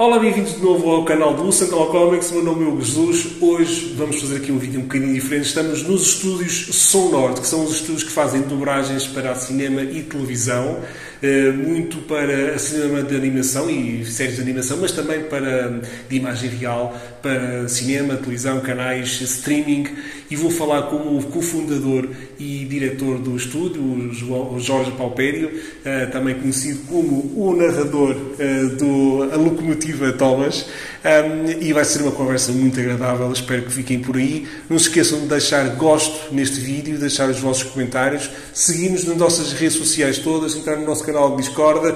Olá, 0.00 0.18
bem-vindos 0.18 0.54
de 0.54 0.62
novo 0.62 0.90
ao 0.90 1.04
canal 1.04 1.34
do 1.34 1.52
Central 1.52 1.88
Comics. 1.88 2.32
Meu 2.32 2.42
nome 2.42 2.64
é 2.64 2.68
Hugo 2.68 2.80
Jesus. 2.80 3.36
Hoje 3.38 3.94
vamos 3.98 4.18
fazer 4.18 4.38
aqui 4.38 4.50
um 4.50 4.56
vídeo 4.56 4.80
um 4.80 4.84
bocadinho 4.84 5.12
diferente. 5.12 5.48
Estamos 5.48 5.82
nos 5.82 6.00
estúdios 6.14 6.68
Som 6.72 7.10
Norte, 7.10 7.42
que 7.42 7.46
são 7.46 7.62
os 7.62 7.72
estúdios 7.72 8.04
que 8.04 8.10
fazem 8.10 8.40
dobragens 8.40 9.06
para 9.06 9.34
cinema 9.34 9.82
e 9.82 10.02
televisão. 10.02 10.80
Eh, 11.22 11.52
muito 11.52 11.98
para 11.98 12.58
cinema 12.58 13.02
de 13.02 13.14
animação 13.14 13.68
e 13.68 14.04
séries 14.06 14.36
de 14.36 14.42
animação, 14.42 14.78
mas 14.80 14.90
também 14.90 15.24
para 15.24 15.80
de 16.08 16.16
imagem 16.16 16.48
real, 16.48 16.98
para 17.20 17.68
cinema, 17.68 18.16
televisão, 18.16 18.60
canais, 18.60 19.20
streaming. 19.20 19.86
E 20.30 20.36
vou 20.36 20.50
falar 20.50 20.82
com 20.82 21.18
o 21.18 21.22
cofundador 21.24 22.08
e 22.38 22.64
diretor 22.64 23.18
do 23.18 23.36
estúdio, 23.36 23.82
o 23.82 24.58
Jorge 24.60 24.92
Paupério, 24.92 25.50
eh, 25.84 26.06
também 26.06 26.36
conhecido 26.36 26.80
como 26.88 27.32
o 27.36 27.54
narrador 27.54 28.16
eh, 28.38 28.64
do 28.78 29.28
A 29.30 29.36
Locomotiva 29.36 30.12
Thomas. 30.12 30.66
E 31.60 31.72
vai 31.72 31.84
ser 31.84 32.02
uma 32.02 32.12
conversa 32.12 32.52
muito 32.52 32.78
agradável, 32.78 33.32
espero 33.32 33.62
que 33.62 33.72
fiquem 33.72 34.00
por 34.00 34.16
aí. 34.16 34.46
Não 34.68 34.78
se 34.78 34.88
esqueçam 34.88 35.20
de 35.20 35.26
deixar 35.26 35.66
gosto 35.76 36.32
neste 36.32 36.60
vídeo, 36.60 36.98
deixar 36.98 37.28
os 37.28 37.40
vossos 37.40 37.62
comentários, 37.64 38.30
seguir-nos 38.52 39.04
nas 39.04 39.16
nossas 39.16 39.52
redes 39.54 39.76
sociais 39.76 40.18
todas, 40.18 40.54
entrar 40.54 40.76
no 40.76 40.84
nosso 40.84 41.02
canal 41.02 41.09
de 41.12 41.36
Discord. 41.42 41.94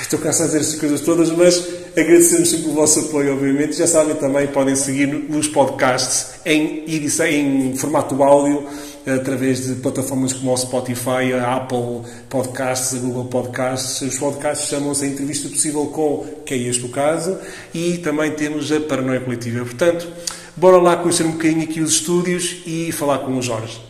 Estou 0.00 0.18
cansado 0.18 0.50
de 0.50 0.58
dizer 0.58 0.68
essas 0.68 0.80
coisas 0.80 1.00
todas, 1.02 1.30
mas 1.30 1.68
agradecemos 1.96 2.50
sempre 2.50 2.70
o 2.70 2.72
vosso 2.72 3.00
apoio, 3.00 3.32
obviamente. 3.32 3.76
Já 3.76 3.86
sabem 3.86 4.16
também, 4.16 4.46
podem 4.48 4.74
seguir 4.74 5.06
nos 5.06 5.46
podcasts 5.46 6.40
em, 6.44 6.84
em 6.86 7.76
formato 7.76 8.20
áudio, 8.22 8.66
através 9.06 9.66
de 9.66 9.74
plataformas 9.76 10.32
como 10.32 10.52
o 10.52 10.56
Spotify, 10.56 11.32
a 11.38 11.56
Apple 11.56 12.02
Podcasts, 12.28 12.94
a 12.94 12.98
Google 12.98 13.26
Podcasts. 13.26 14.00
Os 14.02 14.18
podcasts 14.18 14.68
chamam-se 14.68 15.04
a 15.04 15.08
Entrevista 15.08 15.48
Possível 15.48 15.86
com, 15.86 16.26
que 16.44 16.54
é 16.54 16.56
este 16.56 16.84
o 16.84 16.88
caso, 16.88 17.38
e 17.72 17.98
também 17.98 18.32
temos 18.32 18.72
a 18.72 18.80
Paranoia 18.80 19.20
Coletiva. 19.20 19.64
Portanto, 19.64 20.08
bora 20.56 20.78
lá 20.78 20.96
conhecer 20.96 21.24
um 21.24 21.32
bocadinho 21.32 21.62
aqui 21.62 21.80
os 21.80 21.92
estúdios 21.92 22.56
e 22.66 22.90
falar 22.92 23.18
com 23.18 23.36
o 23.36 23.42
Jorge. 23.42 23.89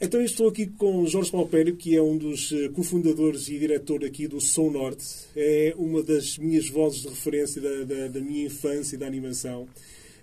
Então 0.00 0.20
eu 0.20 0.26
estou 0.26 0.46
aqui 0.48 0.66
com 0.66 1.04
Jorge 1.06 1.32
Palpério, 1.32 1.74
que 1.74 1.96
é 1.96 2.00
um 2.00 2.16
dos 2.16 2.52
eh, 2.52 2.68
cofundadores 2.68 3.48
e 3.48 3.58
diretor 3.58 4.04
aqui 4.04 4.28
do 4.28 4.40
Som 4.40 4.70
Norte. 4.70 5.04
É 5.34 5.74
uma 5.76 6.04
das 6.04 6.38
minhas 6.38 6.68
vozes 6.68 7.02
de 7.02 7.08
referência 7.08 7.60
da, 7.60 7.82
da, 7.82 8.06
da 8.06 8.20
minha 8.20 8.46
infância 8.46 8.94
e 8.94 8.98
da 8.98 9.08
animação. 9.08 9.66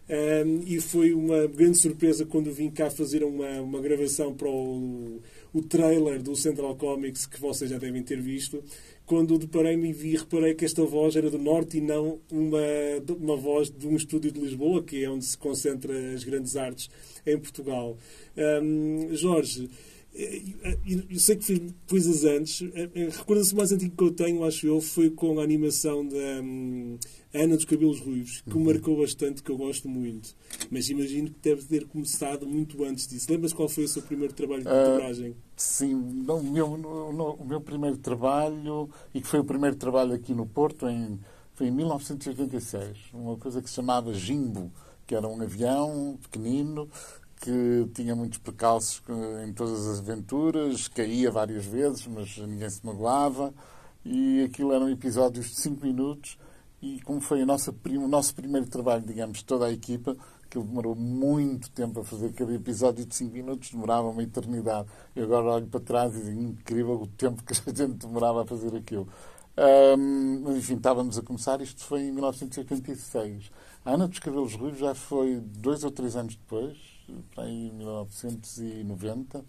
Um, 0.07 0.63
e 0.65 0.79
foi 0.79 1.13
uma 1.13 1.45
grande 1.47 1.77
surpresa 1.77 2.25
quando 2.25 2.53
vim 2.53 2.69
cá 2.69 2.89
fazer 2.89 3.21
uma, 3.21 3.49
uma 3.59 3.81
gravação 3.81 4.33
para 4.33 4.47
o, 4.47 5.19
o 5.53 5.61
trailer 5.61 6.21
do 6.23 6.37
Central 6.37 6.75
Comics, 6.75 7.25
que 7.25 7.41
vocês 7.41 7.69
já 7.69 7.77
devem 7.77 8.01
ter 8.01 8.21
visto. 8.21 8.63
Quando 9.05 9.37
deparei-me 9.37 9.91
e 9.91 10.15
reparei 10.15 10.53
que 10.53 10.63
esta 10.63 10.85
voz 10.85 11.17
era 11.17 11.29
do 11.29 11.37
Norte 11.37 11.79
e 11.79 11.81
não 11.81 12.19
uma, 12.31 12.59
uma 13.19 13.35
voz 13.35 13.69
de 13.69 13.87
um 13.87 13.97
estúdio 13.97 14.31
de 14.31 14.39
Lisboa, 14.39 14.81
que 14.81 15.03
é 15.03 15.09
onde 15.09 15.25
se 15.25 15.37
concentra 15.37 15.93
as 16.13 16.23
grandes 16.23 16.55
artes 16.55 16.89
em 17.25 17.37
Portugal. 17.37 17.97
Um, 18.37 19.09
Jorge, 19.13 19.69
eu 21.09 21.19
sei 21.19 21.35
que 21.35 21.43
fiz 21.43 21.61
coisas 21.89 22.23
antes. 22.23 22.61
Recorda-se 23.17 23.53
mais 23.53 23.73
antigo 23.73 23.95
que 23.97 24.03
eu 24.03 24.11
tenho, 24.11 24.45
acho 24.45 24.65
eu, 24.65 24.79
foi 24.79 25.09
com 25.09 25.39
a 25.39 25.43
animação 25.43 26.07
da 26.07 26.41
um, 26.41 26.97
Ana 27.33 27.57
dos 27.57 27.65
Cabelos 27.65 27.99
Ruivos, 27.99 28.41
que 28.41 28.53
uhum. 28.53 28.61
me 28.61 28.73
marcou 28.73 28.97
bastante, 28.97 29.43
que 29.43 29.51
eu 29.51 29.57
gosto 29.57 29.89
muito. 29.89 30.33
Mas 30.71 30.89
imagino 30.89 31.29
que 31.29 31.39
deve 31.41 31.63
ter 31.63 31.85
começado 31.85 32.47
muito 32.47 32.81
antes 32.85 33.07
disso. 33.07 33.29
Lembras 33.29 33.51
qual 33.51 33.67
foi 33.67 33.83
o 33.83 33.87
seu 33.89 34.01
primeiro 34.01 34.33
trabalho 34.33 34.63
de 34.63 34.69
fotografia? 34.69 35.31
Uh, 35.31 35.35
sim, 35.57 35.93
não, 35.93 36.39
o, 36.39 36.43
meu, 36.43 36.77
no, 36.77 37.33
o 37.33 37.45
meu 37.45 37.59
primeiro 37.59 37.97
trabalho, 37.97 38.89
e 39.13 39.19
que 39.19 39.27
foi 39.27 39.41
o 39.41 39.45
primeiro 39.45 39.75
trabalho 39.75 40.13
aqui 40.13 40.33
no 40.33 40.45
Porto, 40.45 40.87
em, 40.87 41.19
foi 41.53 41.67
em 41.67 41.71
1986. 41.71 42.97
Uma 43.13 43.35
coisa 43.35 43.61
que 43.61 43.69
se 43.69 43.75
chamava 43.75 44.13
Jimbo, 44.13 44.71
que 45.05 45.15
era 45.15 45.27
um 45.27 45.41
avião 45.41 46.17
pequenino 46.21 46.89
que 47.39 47.89
tinha 47.93 48.15
muitos 48.15 48.39
percalços 48.39 49.01
em 49.45 49.53
todas 49.53 49.85
as 49.87 49.99
aventuras, 49.99 50.87
caía 50.87 51.29
várias 51.29 51.65
vezes, 51.65 52.07
mas 52.07 52.37
ninguém 52.37 52.69
se 52.69 52.83
magoava. 52.85 53.53
E 54.03 54.43
aquilo 54.43 54.73
eram 54.73 54.89
episódios 54.89 55.47
de 55.47 55.55
5 55.55 55.85
minutos. 55.85 56.37
E 56.81 56.99
como 57.01 57.19
foi 57.19 57.41
a 57.41 57.45
nossa, 57.45 57.71
o 57.71 58.07
nosso 58.07 58.33
primeiro 58.35 58.67
trabalho, 58.67 59.03
digamos, 59.03 59.41
toda 59.43 59.65
a 59.65 59.71
equipa, 59.71 60.15
que 60.49 60.59
demorou 60.59 60.95
muito 60.95 61.69
tempo 61.71 61.99
a 61.99 62.03
fazer 62.03 62.31
cada 62.33 62.53
episódio 62.53 63.05
de 63.05 63.15
5 63.15 63.33
minutos, 63.33 63.71
demorava 63.71 64.07
uma 64.07 64.23
eternidade. 64.23 64.87
E 65.15 65.21
agora 65.21 65.45
olho 65.45 65.67
para 65.67 65.79
trás 65.79 66.15
e 66.15 66.23
digo, 66.23 66.41
incrível 66.41 67.01
o 67.01 67.07
tempo 67.07 67.43
que 67.43 67.53
a 67.69 67.73
gente 67.73 68.05
demorava 68.05 68.43
a 68.43 68.45
fazer 68.45 68.75
aquilo. 68.75 69.07
Um, 69.97 70.55
enfim, 70.57 70.75
estávamos 70.75 71.17
a 71.17 71.21
começar, 71.21 71.61
isto 71.61 71.83
foi 71.83 72.01
em 72.01 72.11
1986. 72.11 73.51
A 73.85 73.93
Ana 73.93 74.07
dos 74.07 74.17
Cabelos 74.17 74.55
Ruivos 74.55 74.79
já 74.79 74.95
foi 74.95 75.39
dois 75.39 75.83
ou 75.83 75.91
três 75.91 76.15
anos 76.15 76.35
depois, 76.35 76.75
em 77.37 77.71
1990, 77.73 79.45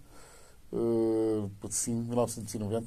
uh, 0.73 1.51
sim, 1.71 1.95
1990, 2.03 2.87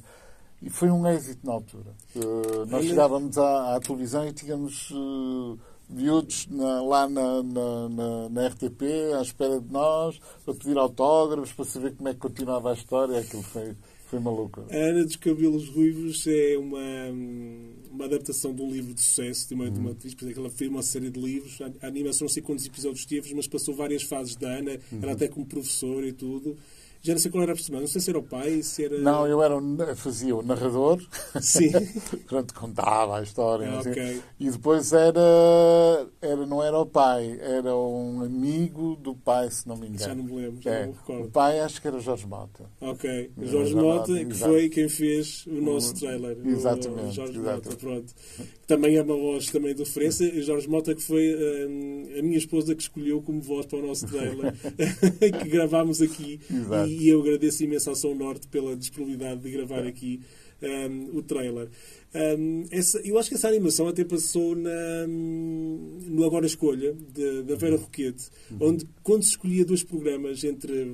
e 0.62 0.70
foi 0.70 0.92
um 0.92 1.08
êxito 1.08 1.44
na 1.48 1.54
altura. 1.54 1.96
Uh, 2.16 2.68
nós 2.68 2.86
chegávamos 2.86 3.36
à, 3.40 3.76
à, 3.76 3.80
televisão 3.80 4.28
e 4.28 4.32
tínhamos 4.32 4.92
uh, 4.92 5.58
miúdos 5.90 6.46
na, 6.52 6.84
lá 6.84 7.10
na, 7.10 7.42
na, 7.42 8.30
na, 8.30 8.48
RTP 8.48 8.84
à 9.18 9.22
espera 9.24 9.60
de 9.60 9.74
nós, 9.74 10.20
para 10.46 10.54
pedir 10.54 10.78
autógrafos, 10.78 11.52
para 11.52 11.66
saber 11.66 11.96
como 11.96 12.10
é 12.10 12.14
que 12.14 12.20
continuava 12.20 12.70
a 12.70 12.74
história. 12.74 13.20
Aquilo 13.20 13.42
foi, 13.42 13.76
foi 14.06 14.20
maluco. 14.20 14.66
A 14.70 14.76
Ana 14.76 15.04
dos 15.04 15.16
Cabelos 15.16 15.68
Ruivos 15.70 16.28
é 16.28 16.58
uma, 16.60 16.80
uma 18.00 18.06
adaptação 18.06 18.54
de 18.54 18.62
um 18.62 18.72
livro 18.72 18.94
de 18.94 19.02
sucesso 19.02 19.48
de 19.48 19.54
uma, 19.54 19.66
uhum. 19.66 19.74
de 19.74 19.80
uma 19.80 19.92
atriz. 19.92 20.16
Ela 20.36 20.50
fez 20.50 20.70
uma 20.70 20.82
série 20.82 21.10
de 21.10 21.20
livros. 21.20 21.60
A, 21.82 21.88
animação 21.88 22.26
não 22.26 22.30
sei 22.30 22.42
quantos 22.42 22.66
episódios 22.66 23.06
teve, 23.06 23.34
mas 23.36 23.48
passou 23.48 23.76
várias 23.76 24.04
fases 24.04 24.36
da 24.36 24.50
Ana. 24.50 24.80
Uhum. 24.92 25.00
Ela 25.02 25.12
até 25.12 25.28
como 25.28 25.46
professora 25.46 26.08
e 26.08 26.14
tudo. 26.14 26.58
Já 27.02 27.14
não 27.14 27.20
sei 27.20 27.32
qual 27.32 27.44
era 27.44 27.54
a 27.54 27.56
personagem. 27.56 27.86
Não 27.86 27.92
sei 27.92 28.02
se 28.02 28.10
era 28.10 28.20
o 28.20 28.24
pai, 28.24 28.62
se 28.62 28.84
era... 28.84 28.98
Não, 29.00 29.26
eu 29.26 29.42
era 29.42 29.58
um, 29.58 29.78
fazia 29.96 30.36
o 30.36 30.42
narrador. 30.42 31.02
Sim. 31.42 31.72
Pronto, 32.28 32.54
contava 32.54 33.20
a 33.20 33.24
história. 33.24 33.80
Okay. 33.80 34.22
E 34.38 34.50
depois 34.50 34.92
era, 34.92 35.20
era... 36.22 36.46
Não 36.46 36.62
era 36.62 36.78
o 36.78 36.86
pai, 36.86 37.40
era 37.42 37.74
um 37.76 38.22
amigo 38.24 38.98
do 38.98 39.16
pai, 39.16 39.50
se 39.50 39.68
não 39.68 39.78
me 39.78 39.88
engano. 39.88 40.10
Já 40.10 40.16
não 40.16 40.24
me 40.24 40.36
lembro, 40.36 40.62
já 40.62 40.72
é. 40.72 40.82
não 40.82 40.92
me 40.92 40.98
recordo. 40.98 41.26
O 41.26 41.32
pai 41.32 41.60
acho 41.62 41.82
que 41.82 41.88
era 41.88 42.00
Jorge 42.00 42.28
Mota. 42.28 42.70
Ok. 42.82 43.32
Jorge, 43.38 43.52
Jorge 43.52 43.76
Mota, 43.76 44.26
que 44.26 44.34
foi 44.34 44.70
quem 44.70 44.90
fez 44.90 45.46
o 45.48 45.62
nosso 45.62 45.96
trailer. 45.96 46.38
Exatamente. 46.46 47.10
O 47.10 47.12
Jorge 47.12 47.40
exatamente. 47.40 47.66
Mota, 47.66 47.76
pronto. 47.78 48.14
Também 48.70 48.98
é 48.98 49.02
uma 49.02 49.16
voz 49.16 49.48
também 49.48 49.74
de 49.74 49.82
referência. 49.82 50.26
E 50.26 50.44
Jorge 50.44 50.70
Mota, 50.70 50.94
que 50.94 51.02
foi 51.02 51.36
um, 51.68 52.20
a 52.20 52.22
minha 52.22 52.38
esposa 52.38 52.76
que 52.76 52.84
escolheu 52.84 53.20
como 53.20 53.42
voz 53.42 53.66
para 53.66 53.80
o 53.80 53.88
nosso 53.88 54.06
trailer, 54.06 54.54
que 55.42 55.50
gravámos 55.50 56.04
aqui. 56.04 56.40
Exato 56.48 56.88
e 56.88 57.10
eu 57.10 57.20
agradeço 57.20 57.64
imenso 57.64 57.90
ao 57.90 57.96
São 57.96 58.14
Norte 58.14 58.48
pela 58.48 58.76
disponibilidade 58.76 59.42
de 59.42 59.50
gravar 59.50 59.88
aqui 59.88 60.20
um, 60.62 61.18
o 61.18 61.24
trailer. 61.24 61.68
Um, 62.14 62.66
essa, 62.70 63.00
eu 63.00 63.18
acho 63.18 63.30
que 63.30 63.36
essa 63.36 63.48
animação 63.48 63.88
até 63.88 64.04
passou 64.04 64.56
na, 64.56 65.08
no 65.08 66.24
Agora 66.24 66.46
Escolha, 66.46 66.94
da 67.48 67.56
Vera 67.56 67.74
uhum. 67.74 67.82
Roquete, 67.82 68.30
uhum. 68.52 68.58
onde 68.70 68.86
quando 69.02 69.24
se 69.24 69.30
escolhia 69.30 69.66
dois 69.66 69.82
programas 69.82 70.44
entre 70.44 70.86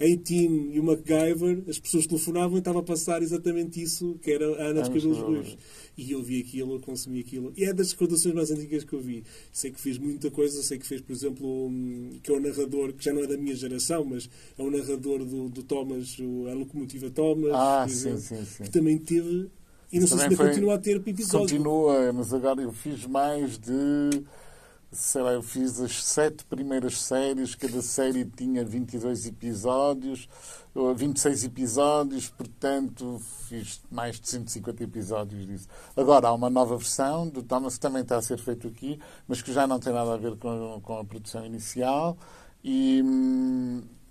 A-Team 0.00 0.70
e 0.72 0.80
o 0.80 0.82
MacGyver, 0.82 1.62
as 1.68 1.78
pessoas 1.78 2.06
telefonavam 2.06 2.56
e 2.56 2.60
estava 2.60 2.78
a 2.78 2.82
passar 2.82 3.22
exatamente 3.22 3.82
isso, 3.82 4.18
que 4.22 4.30
era 4.30 4.46
a 4.46 4.68
Ana 4.68 4.80
dos 4.80 4.88
Cabelos 4.88 5.18
Ruivos. 5.18 5.58
E 5.96 6.12
eu 6.12 6.22
vi 6.22 6.40
aquilo, 6.40 6.76
eu 6.76 6.80
consumi 6.80 7.20
aquilo. 7.20 7.52
E 7.54 7.64
é 7.64 7.72
das 7.74 7.92
recordações 7.92 8.34
mais 8.34 8.50
antigas 8.50 8.82
que 8.82 8.94
eu 8.94 9.00
vi. 9.00 9.22
Sei 9.52 9.70
que 9.70 9.78
fez 9.78 9.98
muita 9.98 10.30
coisa, 10.30 10.62
sei 10.62 10.78
que 10.78 10.86
fez, 10.86 11.02
por 11.02 11.12
exemplo, 11.12 11.66
um, 11.66 12.18
que 12.22 12.30
é 12.30 12.34
o 12.34 12.40
narrador, 12.40 12.94
que 12.94 13.04
já 13.04 13.12
não 13.12 13.22
é 13.22 13.26
da 13.26 13.36
minha 13.36 13.54
geração, 13.54 14.02
mas 14.02 14.30
é 14.58 14.62
o 14.62 14.70
narrador 14.70 15.22
do, 15.22 15.50
do 15.50 15.62
Thomas, 15.62 16.16
a 16.50 16.54
locomotiva 16.54 17.10
Thomas, 17.10 17.52
ah, 17.52 17.86
sim, 17.86 18.16
sim, 18.16 18.42
sim. 18.44 18.64
que 18.64 18.70
também 18.70 18.96
teve. 18.96 19.50
E 19.92 20.00
não 20.00 20.06
sei 20.06 20.16
se 20.16 20.24
ainda 20.24 20.36
continua 20.36 20.74
a 20.76 20.78
ter 20.78 20.96
episódios. 20.96 21.52
Continua, 21.52 22.10
mas 22.14 22.32
agora 22.32 22.62
eu 22.62 22.72
fiz 22.72 23.04
mais 23.06 23.58
de 23.58 24.22
sei 24.92 25.22
lá, 25.22 25.32
eu 25.32 25.42
fiz 25.42 25.80
as 25.80 26.02
sete 26.02 26.44
primeiras 26.44 27.00
séries, 27.00 27.54
cada 27.54 27.80
série 27.80 28.24
tinha 28.24 28.64
22 28.64 29.26
episódios, 29.26 30.28
26 30.96 31.44
episódios, 31.44 32.28
portanto 32.28 33.20
fiz 33.48 33.80
mais 33.90 34.20
de 34.20 34.28
150 34.28 34.82
episódios 34.82 35.46
disso. 35.46 35.68
Agora 35.96 36.28
há 36.28 36.34
uma 36.34 36.50
nova 36.50 36.76
versão 36.76 37.28
do 37.28 37.42
Thomas 37.42 37.74
que 37.74 37.80
também 37.80 38.02
está 38.02 38.16
a 38.16 38.22
ser 38.22 38.38
feito 38.38 38.66
aqui, 38.66 38.98
mas 39.28 39.40
que 39.40 39.52
já 39.52 39.66
não 39.66 39.78
tem 39.78 39.92
nada 39.92 40.14
a 40.14 40.16
ver 40.16 40.36
com, 40.36 40.80
com 40.82 40.98
a 40.98 41.04
produção 41.04 41.44
inicial 41.46 42.16
e, 42.64 43.02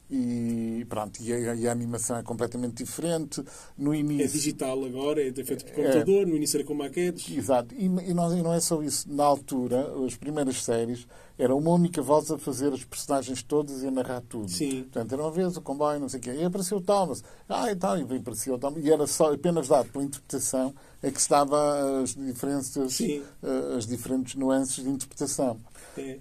e 0.10 0.86
pronto, 0.90 1.22
e 1.22 1.32
a, 1.32 1.56
e 1.56 1.68
a, 1.68 1.72
animação 1.72 2.18
é 2.18 2.24
completamente 2.24 2.84
diferente. 2.84 3.44
No 3.78 3.94
início, 3.94 4.26
é 4.26 4.28
digital 4.28 4.84
agora, 4.84 5.22
é 5.22 5.32
feito 5.32 5.66
por 5.66 5.76
computador, 5.76 6.24
é, 6.24 6.26
no 6.26 6.36
início 6.36 6.58
era 6.58 6.66
com 6.66 6.74
maquetes. 6.74 7.36
Exato, 7.36 7.76
e, 7.76 7.86
e, 7.86 8.14
não, 8.14 8.36
e 8.36 8.42
não 8.42 8.54
é 8.54 8.60
só 8.60 8.82
isso. 8.82 9.12
Na 9.12 9.24
altura, 9.24 9.88
as 10.06 10.16
primeiras 10.16 10.64
séries, 10.64 11.08
era 11.38 11.56
uma 11.56 11.72
única 11.72 12.02
voz 12.02 12.32
a 12.32 12.38
fazer 12.38 12.74
as 12.74 12.84
personagens 12.84 13.44
todas 13.44 13.84
e 13.84 13.88
a 13.88 13.92
narrar 13.92 14.22
tudo. 14.22 14.50
Sim. 14.50 14.82
Portanto, 14.84 15.14
era 15.14 15.22
uma 15.22 15.32
vez 15.32 15.56
o 15.56 15.62
comboio, 15.62 16.00
não 16.00 16.10
sei 16.10 16.20
o 16.20 16.24
quê, 16.24 16.32
e 16.34 16.44
apareceu 16.44 16.78
o 16.80 16.82
Thomas, 16.82 17.24
ah, 17.48 17.72
e 17.72 17.76
tal, 17.76 17.98
e 17.98 18.02
apareceu 18.02 18.56
o 18.56 18.58
Thomas, 18.58 18.84
e 18.84 18.92
era 18.92 19.06
só 19.06 19.34
apenas 19.34 19.68
dado 19.68 19.92
pela 19.92 20.04
interpretação 20.04 20.74
é 21.02 21.12
que 21.12 21.22
se 21.22 21.30
dava 21.30 22.02
as 22.02 22.14
diferenças, 22.14 22.94
Sim. 22.94 23.24
Eh, 23.42 23.78
as 23.78 23.88
diferentes 23.88 24.36
nuances 24.36 24.84
de 24.84 24.90
interpretação. 24.90 25.60
É. 25.98 26.18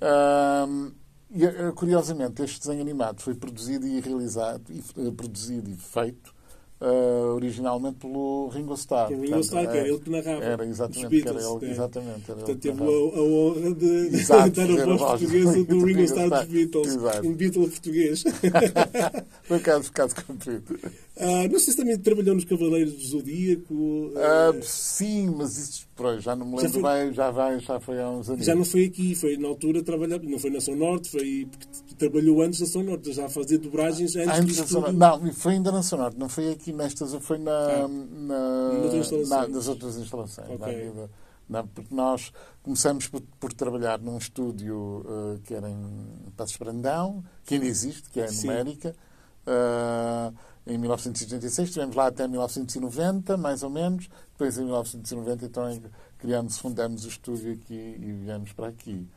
Um, 0.67 0.93
e, 1.39 1.45
eh, 1.45 1.73
curiosamente, 1.73 2.43
este 2.43 2.59
desenho 2.59 2.81
animado 2.81 3.21
foi 3.21 3.35
produzido 3.35 3.87
e 3.87 4.01
realizado, 4.01 4.63
e, 4.71 4.83
uh, 5.01 5.13
produzido 5.13 5.71
e 5.71 5.75
feito 5.75 6.35
uh, 6.81 7.35
originalmente 7.35 7.99
pelo 7.99 8.49
Ringo 8.49 8.75
Starr. 8.75 9.11
Ringo 9.11 9.23
Portanto, 9.23 9.45
Starr, 9.45 9.71
que 9.71 9.77
era 9.77 9.89
ele 9.89 9.99
que 9.99 10.11
narrava. 10.11 10.45
Era 10.45 10.67
exatamente, 10.67 11.09
Beatles, 11.09 11.45
era 11.45 11.55
ele, 11.55 11.67
é. 11.67 11.71
exatamente. 11.71 12.31
Era 12.31 12.41
Portanto, 12.41 12.61
teve 12.61 12.83
a, 12.83 12.87
a 12.87 13.23
honra 13.23 13.75
de, 13.75 14.17
Exato, 14.17 14.51
dar 14.51 14.71
a 14.71 14.85
voz 14.85 15.01
portuguesa 15.01 15.65
do 15.65 15.85
Ringo 15.85 16.03
Starr 16.03 16.29
dos 16.29 16.45
Beatles. 16.49 16.95
Exato. 16.95 17.29
Um 17.29 17.35
Beatle 17.35 17.69
português. 17.69 18.25
Foi 19.45 19.61
caso, 19.61 19.93
caso 19.93 20.15
cumprido. 20.27 20.79
Uh, 21.21 21.51
não 21.51 21.59
sei 21.59 21.73
se 21.73 21.77
também 21.77 21.99
trabalhou 21.99 22.33
nos 22.37 22.45
Cavaleiros 22.45 22.93
do 22.93 23.05
Zodíaco. 23.05 23.75
Uh, 23.75 24.63
sim, 24.63 25.35
mas 25.37 25.59
isso 25.59 25.89
pronto, 25.97 26.21
já 26.21 26.37
não 26.37 26.47
me 26.47 26.57
lembro 26.57 26.69
já 26.69 26.81
foi, 26.81 26.83
bem, 26.83 27.13
já, 27.13 27.31
vai, 27.33 27.59
já 27.59 27.81
foi 27.81 28.01
há 28.01 28.09
uns 28.09 28.31
anos. 28.31 28.47
Já 28.47 28.55
não 28.55 28.65
foi 28.65 28.85
aqui, 28.85 29.17
foi 29.17 29.37
na 29.37 29.49
altura 29.49 29.83
trabalhar, 29.83 30.21
não 30.23 30.39
foi 30.39 30.51
na 30.51 30.61
São 30.61 30.77
Norte, 30.77 31.11
foi 31.11 31.49
porque 31.51 31.95
trabalhou 31.97 32.41
antes 32.41 32.61
da 32.61 32.67
São 32.67 32.85
Norte, 32.85 33.13
já 33.13 33.29
fazia 33.29 33.59
dobragens 33.59 34.15
antes, 34.15 34.39
antes 34.39 34.57
da 34.59 34.67
São 34.67 34.93
Não, 34.93 35.33
foi 35.33 35.55
ainda 35.55 35.73
na 35.73 35.83
São 35.83 35.99
Norte, 35.99 36.17
não 36.17 36.29
foi 36.29 36.53
aqui 36.53 36.73
nestas, 36.73 37.13
foi 37.21 37.39
na, 37.39 37.51
ah, 37.51 37.89
na, 37.89 38.73
na, 39.29 39.49
nas 39.49 39.67
outras 39.67 39.97
instalações. 39.97 40.49
Okay. 40.51 40.93
Não, 41.49 41.67
porque 41.67 41.93
nós 41.93 42.31
começamos 42.63 43.09
por, 43.09 43.23
por 43.41 43.53
trabalhar 43.53 43.99
num 43.99 44.19
estúdio 44.19 45.05
uh, 45.05 45.41
que 45.43 45.55
era 45.55 45.69
em 45.69 45.81
Passos 46.37 46.57
Brandão, 46.57 47.25
que 47.45 47.55
ainda 47.55 47.67
existe, 47.67 48.09
que 48.11 48.21
é 48.21 48.29
a 48.29 48.31
Numérica. 48.31 48.95
Em 50.69 50.77
1986, 50.77 51.69
estivemos 51.69 51.97
lá 51.97 52.09
até 52.09 52.29
1990, 52.29 53.39
mais 53.39 53.63
ou 53.63 53.71
menos. 53.71 54.07
Depois, 54.33 54.59
em 54.59 54.65
1990, 54.65 55.47
então, 55.47 55.83
criamos, 56.19 56.59
fundamos 56.59 57.07
o 57.07 57.09
estúdio 57.09 57.55
aqui 57.55 57.97
e 57.99 58.13
viemos 58.13 58.53
para 58.53 58.69
aqui. 58.69 59.09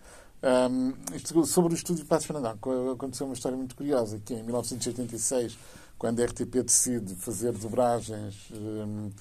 Um, 0.42 0.94
isto, 1.14 1.46
sobre 1.46 1.74
o 1.74 1.76
estúdio 1.76 2.06
Passos 2.06 2.26
Fernandão, 2.26 2.58
aconteceu 2.94 3.26
uma 3.26 3.36
história 3.36 3.58
muito 3.58 3.76
curiosa, 3.76 4.18
que 4.24 4.34
em 4.34 4.44
1986, 4.44 5.58
quando 5.98 6.22
a 6.22 6.26
RTP 6.26 6.64
decide 6.64 7.16
fazer 7.16 7.52
dobragens 7.52 8.50
um, 8.54 9.12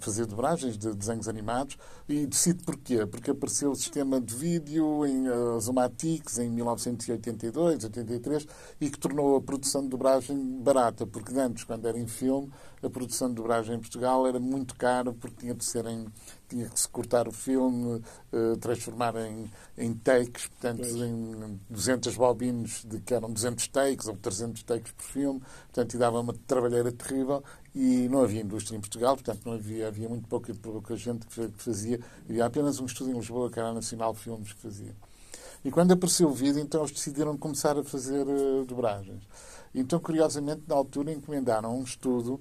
fazer 0.00 0.26
dobragens 0.26 0.76
de 0.76 0.92
desenhos 0.94 1.28
animados 1.28 1.76
e 2.08 2.26
decide 2.26 2.62
porquê. 2.64 3.06
Porque 3.06 3.30
apareceu 3.30 3.70
o 3.70 3.76
sistema 3.76 4.20
de 4.20 4.34
vídeo 4.34 5.06
em 5.06 5.28
uh, 5.28 5.58
em 6.40 6.50
1982, 6.50 7.84
83 7.84 8.46
e 8.80 8.90
que 8.90 8.98
tornou 8.98 9.36
a 9.36 9.40
produção 9.40 9.82
de 9.82 9.88
dobragem 9.88 10.36
barata, 10.60 11.06
porque 11.06 11.38
antes, 11.38 11.64
quando 11.64 11.86
era 11.86 11.98
em 11.98 12.06
filme, 12.06 12.50
a 12.82 12.88
produção 12.88 13.28
de 13.28 13.34
dobragem 13.34 13.76
em 13.76 13.80
Portugal 13.80 14.26
era 14.26 14.38
muito 14.38 14.74
cara 14.76 15.12
porque 15.12 15.36
tinha 15.40 15.54
de 15.54 15.64
ser 15.64 15.86
em 15.86 16.06
tinha 16.48 16.68
que 16.68 16.80
se 16.80 16.88
cortar 16.88 17.28
o 17.28 17.32
filme, 17.32 18.02
uh, 18.32 18.56
transformar 18.58 19.14
em, 19.16 19.50
em 19.76 19.94
takes, 19.94 20.46
portanto, 20.46 20.80
pois. 20.80 20.94
em 20.94 21.60
200 21.68 22.16
bobinos 22.16 22.84
de 22.84 23.00
que 23.00 23.12
eram 23.12 23.30
200 23.30 23.68
takes 23.68 24.08
ou 24.08 24.16
300 24.16 24.62
takes 24.62 24.92
por 24.92 25.04
filme, 25.04 25.40
portanto, 25.40 25.94
e 25.94 25.98
dava 25.98 26.20
uma 26.20 26.34
trabalheira 26.46 26.90
terrível 26.90 27.44
e 27.80 28.08
não 28.08 28.22
havia 28.22 28.40
indústria 28.40 28.76
em 28.76 28.80
Portugal, 28.80 29.14
portanto, 29.14 29.42
não 29.46 29.52
havia, 29.52 29.86
havia 29.86 30.08
muito 30.08 30.26
pouca, 30.26 30.52
pouca 30.52 30.96
gente 30.96 31.24
que 31.28 31.48
fazia, 31.58 32.00
havia 32.28 32.44
apenas 32.44 32.80
um 32.80 32.86
estúdio 32.86 33.14
em 33.14 33.18
Lisboa, 33.20 33.48
que 33.48 33.60
era 33.60 33.72
Nacional 33.72 34.12
Filmes, 34.14 34.52
que 34.52 34.60
fazia. 34.60 34.92
E 35.64 35.70
quando 35.70 35.92
apareceu 35.92 36.28
o 36.28 36.34
vídeo, 36.34 36.58
então 36.58 36.80
eles 36.80 36.90
decidiram 36.90 37.36
começar 37.36 37.78
a 37.78 37.84
fazer 37.84 38.26
uh, 38.26 38.64
dobragens. 38.64 39.22
Então, 39.72 40.00
curiosamente, 40.00 40.62
na 40.66 40.74
altura 40.74 41.12
encomendaram 41.12 41.78
um 41.78 41.84
estudo 41.84 42.40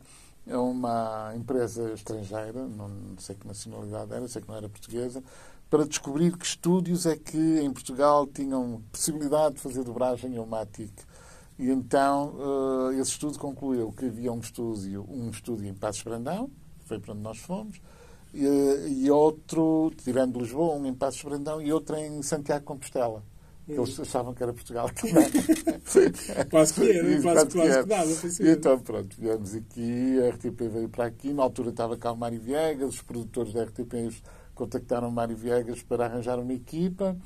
a 0.50 0.60
uma 0.60 1.31
empresa 1.36 1.94
estrangeira, 1.94 2.66
não 2.68 2.90
sei 3.19 3.36
que 3.36 3.45
nacionalidade 3.45 4.12
era, 4.12 4.28
sei 4.28 4.42
que 4.42 4.48
não 4.48 4.56
era 4.56 4.68
portuguesa, 4.68 5.24
para 5.69 5.86
descobrir 5.86 6.36
que 6.36 6.45
estúdios 6.48 7.06
é 7.06 7.16
que 7.16 7.60
em 7.60 7.72
Portugal 7.72 8.25
tinham 8.25 8.81
possibilidade 8.92 9.56
de 9.56 9.62
fazer 9.62 9.83
dobragem 9.83 10.36
em 10.36 10.45
Matic. 10.48 10.94
E 11.59 11.69
então 11.69 12.36
uh, 12.36 12.92
esse 12.94 13.12
estudo 13.12 13.39
concluiu 13.39 13.92
que 13.92 14.06
havia 14.06 14.31
um 14.31 14.39
estúdio, 14.39 15.06
um 15.09 15.30
estúdio 15.30 15.68
em 15.68 15.74
Passos 15.74 16.04
Brandão, 16.04 16.51
que 16.80 16.88
foi 16.88 17.00
para 17.00 17.13
onde 17.13 17.21
nós 17.21 17.39
fomos, 17.39 17.81
e, 18.33 18.45
e 19.04 19.09
outro, 19.09 19.92
tirando 20.04 20.39
Lisboa, 20.39 20.75
um 20.75 20.86
em 20.86 20.94
Passos 20.94 21.24
Brandão 21.24 21.62
e 21.62 21.74
outro 21.74 21.95
em 21.95 22.21
Santiago 22.21 22.65
Compostela. 22.65 23.24
Eles 23.68 24.00
achavam 24.00 24.33
que 24.33 24.42
era 24.42 24.54
Portugal 24.54 24.89
também. 24.95 25.30
quase 26.50 26.74
que 26.74 26.89
era, 26.89 27.21
quase, 27.21 27.48
quase 27.48 27.48
que, 27.48 27.83
que 27.83 27.89
dava. 27.89 28.51
Então, 28.51 28.80
pronto, 28.80 29.15
viemos 29.19 29.54
aqui, 29.56 30.19
a 30.21 30.30
RTP 30.30 30.62
veio 30.71 30.89
para 30.89 31.06
aqui. 31.06 31.33
Na 31.33 31.44
altura 31.44 31.71
estava 31.71 31.98
cá 31.98 32.12
o 32.13 32.15
Mário 32.15 32.39
Viegas, 32.39 32.95
os 32.95 33.01
produtores 33.01 33.54
da 33.54 33.63
RTP 33.63 34.21
contactaram 34.56 35.09
o 35.09 35.12
Mário 35.12 35.36
Viegas 35.36 35.83
para 35.83 36.06
arranjar 36.06 36.39
uma 36.39 36.54
equipa. 36.54 37.18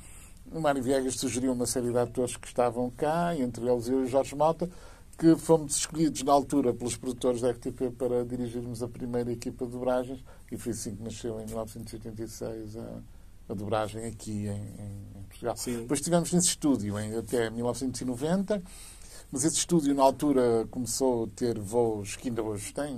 O 0.54 0.60
Mário 0.60 0.82
Viegas 0.82 1.14
sugeriu 1.14 1.52
uma 1.52 1.64
série 1.64 1.90
de 1.90 1.98
atores 1.98 2.36
que 2.36 2.46
estavam 2.46 2.90
cá, 2.90 3.34
entre 3.34 3.66
eles 3.66 3.88
eu 3.88 4.00
e 4.00 4.02
o 4.04 4.06
Jorge 4.06 4.36
Malta, 4.36 4.68
que 5.16 5.34
fomos 5.34 5.76
escolhidos 5.76 6.22
na 6.22 6.32
altura 6.32 6.74
pelos 6.74 6.94
produtores 6.94 7.40
da 7.40 7.50
RTP 7.50 7.90
para 7.96 8.22
dirigirmos 8.22 8.82
a 8.82 8.88
primeira 8.88 9.32
equipa 9.32 9.64
de 9.64 9.72
dobragens 9.72 10.22
e 10.50 10.58
foi 10.58 10.72
assim 10.72 10.94
que 10.94 11.02
nasceu 11.02 11.40
em 11.40 11.46
1986 11.46 12.76
a, 12.76 13.00
a 13.48 13.54
dobragem 13.54 14.04
aqui 14.04 14.46
em, 14.46 15.18
em 15.18 15.22
Portugal. 15.28 15.56
Sim. 15.56 15.78
Depois 15.78 16.00
estivemos 16.00 16.30
nesse 16.32 16.48
estúdio 16.48 16.98
em, 16.98 17.16
até 17.16 17.48
1990, 17.48 18.62
mas 19.30 19.44
esse 19.44 19.56
estúdio 19.56 19.94
na 19.94 20.02
altura 20.02 20.66
começou 20.70 21.24
a 21.24 21.28
ter 21.28 21.58
voos 21.58 22.14
que 22.16 22.28
ainda 22.28 22.42
hoje 22.42 22.74
tem. 22.74 22.94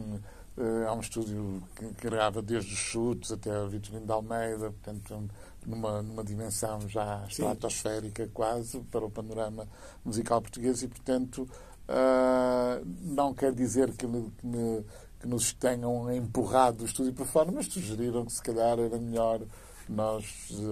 Uh, 0.56 0.88
há 0.88 0.92
um 0.92 1.00
estúdio 1.00 1.62
que, 1.76 1.86
que 1.86 2.08
grava 2.08 2.40
desde 2.42 2.72
os 2.72 2.78
chutes 2.78 3.30
até 3.30 3.50
a 3.50 3.64
Vitorino 3.64 4.06
de 4.06 4.12
Almeida, 4.12 4.70
portanto, 4.70 5.30
numa, 5.66 6.02
numa 6.02 6.24
dimensão 6.24 6.88
já 6.88 7.24
estratosférica 7.28 8.28
quase 8.32 8.80
para 8.90 9.04
o 9.04 9.10
panorama 9.10 9.68
musical 10.04 10.40
português 10.40 10.82
e, 10.82 10.88
portanto, 10.88 11.48
uh, 11.88 12.86
não 13.02 13.34
quer 13.34 13.52
dizer 13.52 13.92
que, 13.92 14.06
me, 14.06 14.30
que, 14.38 14.46
me, 14.46 14.84
que 15.20 15.26
nos 15.26 15.52
tenham 15.52 16.12
empurrado 16.12 16.82
o 16.82 16.86
estúdio 16.86 17.12
para 17.12 17.24
fora, 17.24 17.52
mas 17.52 17.66
sugeriram 17.66 18.24
que 18.24 18.32
se 18.32 18.42
calhar 18.42 18.78
era 18.78 18.98
melhor 18.98 19.40
nós 19.88 20.24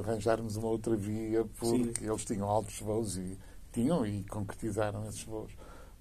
arranjarmos 0.05 0.57
uma 0.57 0.69
outra 0.69 0.97
via, 0.97 1.45
porque 1.59 2.01
Sim. 2.01 2.07
eles 2.07 2.25
tinham 2.25 2.49
altos 2.49 2.81
voos 2.81 3.17
e 3.17 3.39
tinham 3.71 4.07
e 4.07 4.25
concretizaram 4.25 5.07
esses 5.07 5.25
voos. 5.25 5.53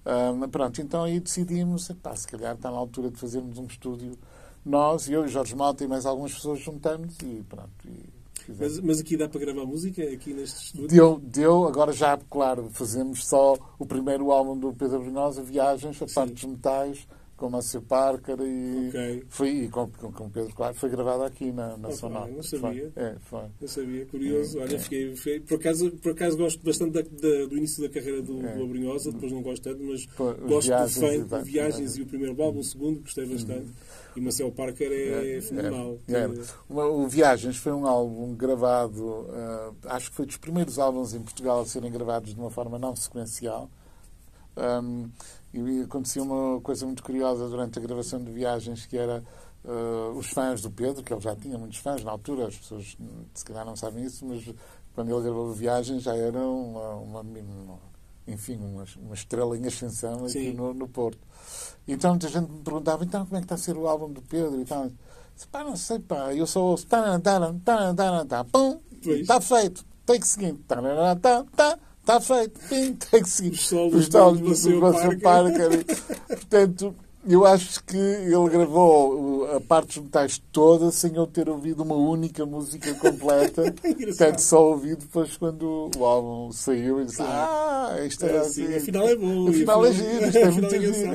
Um, 0.04 0.48
pronto, 0.48 0.80
então 0.80 1.04
aí 1.04 1.20
decidimos, 1.20 1.88
pá, 2.02 2.16
se 2.16 2.26
calhar 2.26 2.54
está 2.54 2.70
na 2.70 2.76
altura 2.76 3.10
de 3.10 3.18
fazermos 3.18 3.58
um 3.58 3.66
estúdio 3.66 4.18
nós, 4.64 5.08
eu 5.08 5.24
e 5.24 5.28
Jorge 5.28 5.56
Malta 5.56 5.84
e 5.84 5.88
mais 5.88 6.06
algumas 6.06 6.34
pessoas 6.34 6.60
juntamos 6.60 7.16
e 7.22 7.44
pronto. 7.48 7.70
E 7.84 8.11
mas, 8.48 8.80
mas, 8.80 9.00
aqui 9.00 9.16
dá 9.16 9.28
para 9.28 9.40
gravar 9.40 9.64
música, 9.64 10.02
aqui 10.02 10.32
neste 10.32 10.66
estúdio? 10.66 10.88
Deu, 10.88 11.20
deu, 11.22 11.66
agora 11.66 11.92
já, 11.92 12.16
claro, 12.30 12.68
fazemos 12.72 13.26
só 13.26 13.56
o 13.78 13.86
primeiro 13.86 14.30
álbum 14.30 14.56
do 14.56 14.72
Pedro 14.72 15.00
Brunhosa, 15.00 15.42
Viagens, 15.42 16.00
a 16.02 16.06
parte 16.06 16.34
dos 16.34 16.44
metais, 16.44 17.06
com 17.42 17.50
Márcio 17.50 17.82
Parker 17.82 18.36
e, 18.40 18.88
okay. 18.88 19.24
foi, 19.28 19.48
e 19.50 19.68
com, 19.68 19.88
com, 19.88 20.12
com, 20.12 20.30
Pedro 20.30 20.54
Claro. 20.54 20.74
Foi 20.74 20.88
gravado 20.88 21.24
aqui 21.24 21.50
na, 21.50 21.76
na 21.76 21.88
okay, 21.88 22.08
Não 22.08 22.42
sabia. 22.42 22.92
Foi, 22.94 23.02
é, 23.02 23.16
foi. 23.18 23.42
Não 23.60 23.68
sabia, 23.68 24.06
curioso. 24.06 24.60
É, 24.60 24.62
Olha, 24.62 24.76
é. 24.76 24.78
Fiquei, 24.78 25.16
fiquei, 25.16 25.40
por, 25.40 25.56
acaso, 25.56 25.90
por 25.90 26.12
acaso 26.12 26.36
gosto 26.36 26.64
bastante 26.64 26.92
da, 26.92 27.02
da, 27.02 27.46
do 27.46 27.56
início 27.56 27.82
da 27.82 27.88
carreira 27.88 28.22
do, 28.22 28.46
é. 28.46 28.54
do 28.54 28.62
Abrinhosa, 28.62 29.10
depois 29.10 29.32
não 29.32 29.42
gosto 29.42 29.62
tanto, 29.64 29.82
mas 29.82 30.06
Pô, 30.06 30.32
gosto 30.34 30.68
viagens, 30.68 30.94
do 30.94 31.28
fã, 31.28 31.42
de 31.42 31.50
Viagens 31.50 31.96
e 31.96 32.02
o 32.02 32.06
primeiro 32.06 32.40
álbum, 32.40 32.60
o 32.60 32.64
segundo, 32.64 33.00
gostei 33.00 33.26
bastante. 33.26 33.66
Uhum. 33.66 33.72
E 34.14 34.20
Marcel 34.20 34.52
Parker 34.52 34.92
é, 34.92 35.38
é 35.38 35.40
fenomenal. 35.40 35.98
É, 36.06 36.14
é. 36.14 36.28
O 36.70 37.08
Viagens 37.08 37.56
foi 37.56 37.72
um 37.72 37.86
álbum 37.86 38.36
gravado, 38.36 39.02
uh, 39.02 39.74
acho 39.86 40.10
que 40.10 40.16
foi 40.16 40.26
dos 40.26 40.36
primeiros 40.36 40.78
álbuns 40.78 41.12
em 41.12 41.20
Portugal 41.20 41.62
a 41.62 41.66
serem 41.66 41.90
gravados 41.90 42.34
de 42.34 42.38
uma 42.38 42.50
forma 42.50 42.78
não 42.78 42.94
sequencial. 42.94 43.68
Um, 44.56 45.10
e 45.52 45.82
acontecia 45.82 46.22
uma 46.22 46.60
coisa 46.60 46.86
muito 46.86 47.02
curiosa 47.02 47.48
durante 47.48 47.78
a 47.78 47.82
gravação 47.82 48.22
de 48.22 48.30
viagens, 48.30 48.86
que 48.86 48.96
era 48.96 49.22
uh, 49.64 50.16
os 50.16 50.28
fãs 50.28 50.62
do 50.62 50.70
Pedro, 50.70 51.02
que 51.02 51.12
ele 51.12 51.20
já 51.20 51.36
tinha 51.36 51.58
muitos 51.58 51.78
fãs 51.78 52.02
na 52.02 52.10
altura, 52.10 52.48
as 52.48 52.56
pessoas 52.56 52.96
se 53.34 53.44
calhar 53.44 53.64
não 53.64 53.76
sabem 53.76 54.04
isso, 54.04 54.24
mas 54.24 54.42
quando 54.94 55.10
ele 55.10 55.22
gravou 55.22 55.52
viagens 55.52 56.02
já 56.02 56.16
era 56.16 56.38
uma, 56.38 56.94
uma, 56.94 57.20
uma 57.20 57.78
enfim, 58.26 58.56
uma, 58.56 58.84
uma, 58.96 59.14
estrela 59.14 59.56
em 59.56 59.66
ascensão 59.66 60.24
aqui 60.24 60.52
no, 60.52 60.72
no, 60.72 60.88
Porto. 60.88 61.18
Então 61.86 62.10
muita 62.10 62.28
gente 62.28 62.50
me 62.50 62.60
perguntava, 62.60 63.04
então 63.04 63.24
como 63.26 63.36
é 63.36 63.40
que 63.40 63.44
está 63.44 63.56
a 63.56 63.58
ser 63.58 63.76
o 63.76 63.86
álbum 63.86 64.10
do 64.10 64.22
Pedro 64.22 64.60
e 64.60 64.64
tal. 64.64 64.90
Pá, 65.50 65.64
não 65.64 65.76
sei, 65.76 65.98
pá, 65.98 66.32
eu 66.34 66.46
só 66.46 66.62
ouço, 66.62 66.86
tá, 66.86 67.18
tá, 67.18 67.40
tá, 67.64 67.94
tá, 67.94 68.24
tá, 68.24 68.44
pum, 68.44 68.78
está 69.04 69.40
feito. 69.40 69.84
Take 70.06 70.26
seguinte, 70.26 70.62
tá, 70.66 70.76
tá, 71.16 71.44
tá, 71.56 71.78
Está 72.02 72.20
feito. 72.20 72.60
Tem, 72.68 73.22
que 73.22 73.28
seguir. 73.28 73.52
Os 73.52 73.60
solos 73.60 74.08
do 74.08 74.80
Maceu 74.80 75.20
Parker. 75.20 75.20
Parker. 75.20 75.86
Portanto, 76.26 76.96
eu 77.28 77.44
acho 77.46 77.82
que 77.84 77.96
ele 77.96 78.48
gravou 78.50 79.46
a 79.54 79.60
parte 79.60 79.94
dos 79.96 80.04
metais 80.04 80.42
toda 80.50 80.90
sem 80.90 81.14
eu 81.14 81.26
ter 81.26 81.48
ouvido 81.48 81.82
uma 81.82 81.94
única 81.94 82.44
música 82.46 82.92
completa. 82.98 83.72
Portanto, 83.72 84.38
só 84.40 84.70
ouvi 84.70 84.96
depois 84.96 85.36
quando 85.36 85.90
o 85.96 86.04
álbum 86.04 86.50
saiu 86.52 87.00
e 87.00 87.04
disse: 87.04 87.22
Ah, 87.22 87.96
isto 88.06 88.24
é, 88.26 88.36
É, 88.36 88.44
sim, 88.44 88.64
assim. 88.64 88.74
afinal 88.76 89.08
é 89.08 89.16
bom. 89.16 89.48
Afinal 89.48 89.86
é 89.86 89.90
Afinal- 89.90 90.10
giro, 90.10 90.26
isto 90.28 90.38
é 90.38 90.50
muito 90.50 90.74
é 90.74 90.80
giro. 90.80 91.12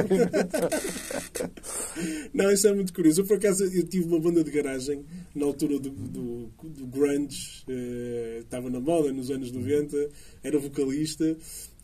Não, 2.34 2.52
isso 2.52 2.68
é 2.68 2.74
muito 2.74 2.94
curioso. 2.94 3.22
Eu, 3.22 3.26
por 3.26 3.38
acaso, 3.38 3.64
eu 3.66 3.86
tive 3.88 4.06
uma 4.08 4.20
banda 4.20 4.44
de 4.44 4.52
garagem 4.52 5.04
na 5.36 5.46
altura 5.46 5.80
do, 5.80 5.90
do, 5.90 6.50
do 6.64 6.86
grunge. 6.88 7.64
eh, 7.68 8.40
estava 8.42 8.70
na 8.70 8.80
moda 8.80 9.12
nos 9.12 9.30
anos 9.32 9.52
90. 9.52 10.10
Era 10.44 10.60
vocalista. 10.60 11.36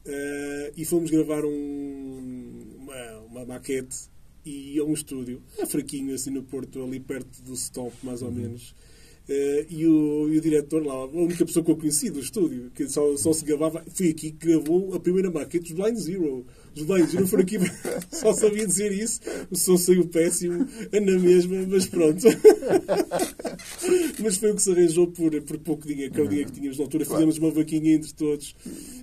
eh, 0.06 0.74
e 0.75 0.84
fomos 0.86 1.10
gravar 1.10 1.46
um- 1.46 2.75
uma, 2.77 3.20
uma 3.30 3.46
maquete 3.46 4.12
e 4.45 4.79
a 4.79 4.83
um 4.83 4.93
estúdio. 4.93 5.41
É 5.57 5.65
fraquinho, 5.65 6.13
assim, 6.13 6.29
no 6.29 6.43
Porto, 6.43 6.83
ali 6.83 7.00
perto 7.00 7.41
do 7.43 7.53
Stop, 7.53 7.93
mais 8.03 8.21
ou 8.21 8.31
menos. 8.31 8.73
Eh, 9.27 9.65
e, 9.69 9.88
o, 9.88 10.27
e 10.29 10.38
o 10.38 10.41
diretor 10.41 10.85
lá, 10.85 10.95
a 10.95 11.05
única 11.05 11.45
pessoa 11.45 11.63
que 11.63 11.71
eu 11.71 11.77
conheci 11.77 12.09
do 12.09 12.19
estúdio, 12.19 12.69
que 12.75 12.89
só, 12.89 13.15
só 13.15 13.31
se 13.31 13.45
gravava, 13.45 13.81
foi 13.93 14.09
aqui 14.09 14.31
que 14.31 14.47
gravou 14.47 14.93
a 14.93 15.00
primeira 15.00 15.31
maquete 15.31 15.73
dos 15.73 15.81
Blind 15.81 15.97
Zero. 15.97 16.45
Os 16.75 16.83
Blind 16.83 17.07
Zero 17.07 17.25
foram 17.27 17.43
aqui, 17.43 17.57
só 18.12 18.33
sabia 18.33 18.67
dizer 18.67 18.91
isso. 18.91 19.21
O 19.50 19.55
som 19.55 19.77
saiu 19.77 20.05
péssimo, 20.07 20.67
é 20.91 21.00
na 21.00 21.17
mesma, 21.17 21.55
mas 21.69 21.85
pronto. 21.85 22.27
mas 24.19 24.35
foi 24.35 24.51
o 24.51 24.55
que 24.55 24.62
se 24.62 24.71
arranjou 24.71 25.07
por, 25.07 25.41
por 25.43 25.57
pouco 25.59 25.88
dinheiro, 25.88 26.12
que 26.12 26.19
era 26.19 26.27
o 26.27 26.29
dinheiro 26.29 26.51
que 26.51 26.57
tínhamos 26.57 26.77
na 26.77 26.83
altura. 26.83 27.05
Fizemos 27.05 27.38
uma 27.38 27.51
vaquinha 27.51 27.93
entre 27.93 28.13
todos 28.13 28.53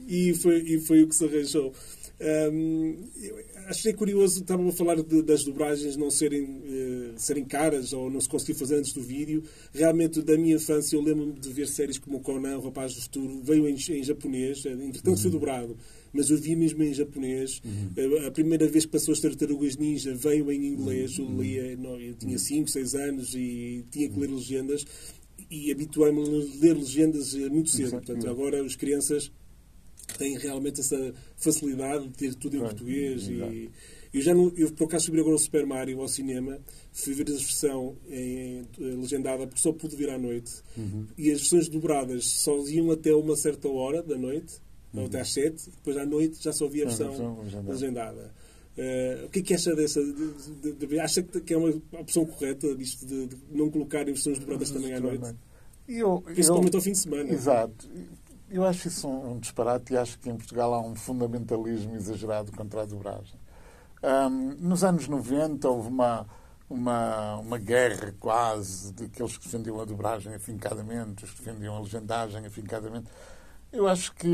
e 0.06 0.34
foi, 0.34 0.58
e 0.58 0.80
foi 0.80 1.02
o 1.02 1.08
que 1.08 1.14
se 1.14 1.24
arranjou. 1.24 1.72
Eu 2.20 3.38
achei 3.68 3.92
curioso, 3.92 4.40
estavam 4.40 4.68
a 4.68 4.72
falar 4.72 4.96
de- 5.02 5.22
das 5.22 5.44
dobragens 5.44 5.96
não 5.96 6.10
serem, 6.10 6.62
eh, 6.66 7.12
serem 7.16 7.44
caras 7.44 7.92
ou 7.92 8.10
não 8.10 8.20
se 8.20 8.28
conseguir 8.28 8.54
fazer 8.58 8.76
antes 8.76 8.92
do 8.92 9.02
vídeo. 9.02 9.42
Realmente, 9.72 10.22
da 10.22 10.36
minha 10.36 10.56
infância, 10.56 10.96
eu 10.96 11.00
lembro-me 11.02 11.32
de 11.34 11.48
ver 11.50 11.66
séries 11.68 11.98
como 11.98 12.20
Conan, 12.20 12.58
o 12.58 12.60
Rapaz 12.62 12.94
do 12.94 13.00
Futuro, 13.02 13.40
veio 13.42 13.68
em, 13.68 13.74
em 13.74 14.02
japonês, 14.04 14.64
eh, 14.66 14.72
entretanto 14.72 15.20
foi 15.22 15.30
dobrado, 15.30 15.76
mas 16.12 16.30
eu 16.30 16.38
vi 16.38 16.56
mesmo 16.56 16.82
em 16.82 16.92
japonês. 16.94 17.60
Eh, 17.96 18.26
A 18.26 18.30
primeira 18.30 18.66
vez 18.66 18.84
que 18.84 18.90
passou 18.92 19.12
as 19.12 19.20
Tartarugas 19.20 19.76
Ninja 19.76 20.14
veio 20.14 20.50
em 20.50 20.66
inglês, 20.66 21.18
eu 21.18 21.26
lia, 21.40 21.76
não, 21.76 22.00
eu 22.00 22.14
tinha 22.14 22.38
5, 22.38 22.68
6 22.70 22.94
anos 22.94 23.34
e 23.34 23.84
tinha 23.90 24.08
que 24.08 24.18
ler 24.18 24.30
legendas 24.30 24.84
e 25.50 25.70
habituei-me 25.72 26.20
a 26.20 26.60
ler 26.60 26.74
legendas 26.76 27.34
eh, 27.34 27.48
muito 27.48 27.70
cedo. 27.70 27.90
Portanto, 27.92 28.24
agora 28.30 28.64
as 28.64 28.76
crianças 28.76 29.30
têm 30.18 30.36
realmente 30.38 30.80
essa 30.80 31.12
facilidade 31.36 32.08
de 32.08 32.14
ter 32.14 32.34
tudo 32.34 32.56
em 32.56 32.60
português. 32.60 33.28
exato. 33.28 33.52
E, 33.52 33.70
eu 34.12 34.20
já 34.22 34.34
não, 34.34 34.52
eu 34.56 34.70
por 34.72 34.84
acaso 34.84 35.12
ver 35.12 35.20
agora 35.20 35.36
o 35.36 35.38
Super 35.38 35.64
Mario 35.64 36.00
ao 36.00 36.08
cinema, 36.08 36.58
fui 36.92 37.14
ver 37.14 37.28
a 37.28 37.32
versão 37.32 37.96
em, 38.08 38.66
em, 38.78 38.96
legendada 39.00 39.46
porque 39.46 39.60
só 39.62 39.72
pude 39.72 39.94
ver 39.94 40.10
à 40.10 40.18
noite. 40.18 40.52
Uhum. 40.76 41.06
E 41.16 41.30
as 41.30 41.38
versões 41.40 41.68
dobradas 41.68 42.26
só 42.26 42.58
iam 42.66 42.90
até 42.90 43.14
uma 43.14 43.36
certa 43.36 43.68
hora 43.68 44.02
da 44.02 44.16
noite, 44.18 44.54
ou 44.92 45.04
até 45.06 45.20
às 45.20 45.32
sete, 45.32 45.70
depois 45.70 45.96
à 45.96 46.04
noite 46.04 46.42
já 46.42 46.52
só 46.52 46.66
havia 46.66 46.84
a 46.84 46.88
Uhum. 46.88 46.92
Ah, 46.94 46.96
versão 47.08 47.38
legendada. 47.42 47.72
legendada. 47.72 48.34
Eh, 48.76 49.24
o 49.26 49.28
que 49.30 49.38
é 49.38 49.42
que 49.42 49.54
acha 49.54 49.74
dessa? 49.76 50.02
De, 50.02 50.72
de- 50.72 50.86
de- 50.86 50.98
acha 51.00 51.22
que 51.22 51.54
é 51.54 51.56
uma 51.56 51.70
opção 52.00 52.24
correta 52.24 52.74
disto 52.74 53.06
de, 53.06 53.26
de 53.26 53.36
não 53.52 53.70
colocarem 53.70 54.12
versões 54.14 54.38
dobradas 54.40 54.70
também 54.70 54.92
à 54.92 54.98
noite? 55.00 55.34
Eu, 55.88 56.20
Principalmente 56.22 56.74
ao 56.76 56.82
fim 56.82 56.92
de 56.92 56.98
semana. 56.98 57.32
Exato. 57.32 57.88
Eu 58.50 58.66
acho 58.66 58.88
isso 58.88 59.06
um, 59.06 59.32
um 59.32 59.38
disparate 59.38 59.92
e 59.92 59.96
acho 59.96 60.18
que 60.18 60.28
em 60.28 60.36
Portugal 60.36 60.74
há 60.74 60.80
um 60.80 60.96
fundamentalismo 60.96 61.94
exagerado 61.94 62.50
contra 62.50 62.82
a 62.82 62.84
dobragem. 62.84 63.38
Ahm, 64.02 64.56
nos 64.58 64.82
anos 64.82 65.06
90 65.06 65.68
houve 65.68 65.88
uma, 65.88 66.26
uma, 66.68 67.36
uma 67.36 67.58
guerra 67.58 68.12
quase 68.18 68.92
daqueles 68.92 69.38
que 69.38 69.44
defendiam 69.44 69.80
a 69.80 69.84
dobragem 69.84 70.34
afincadamente, 70.34 71.24
os 71.24 71.30
que 71.30 71.42
defendiam 71.42 71.76
a 71.76 71.80
legendagem 71.80 72.44
afincadamente. 72.44 73.08
Eu 73.72 73.86
acho 73.86 74.12
que 74.16 74.26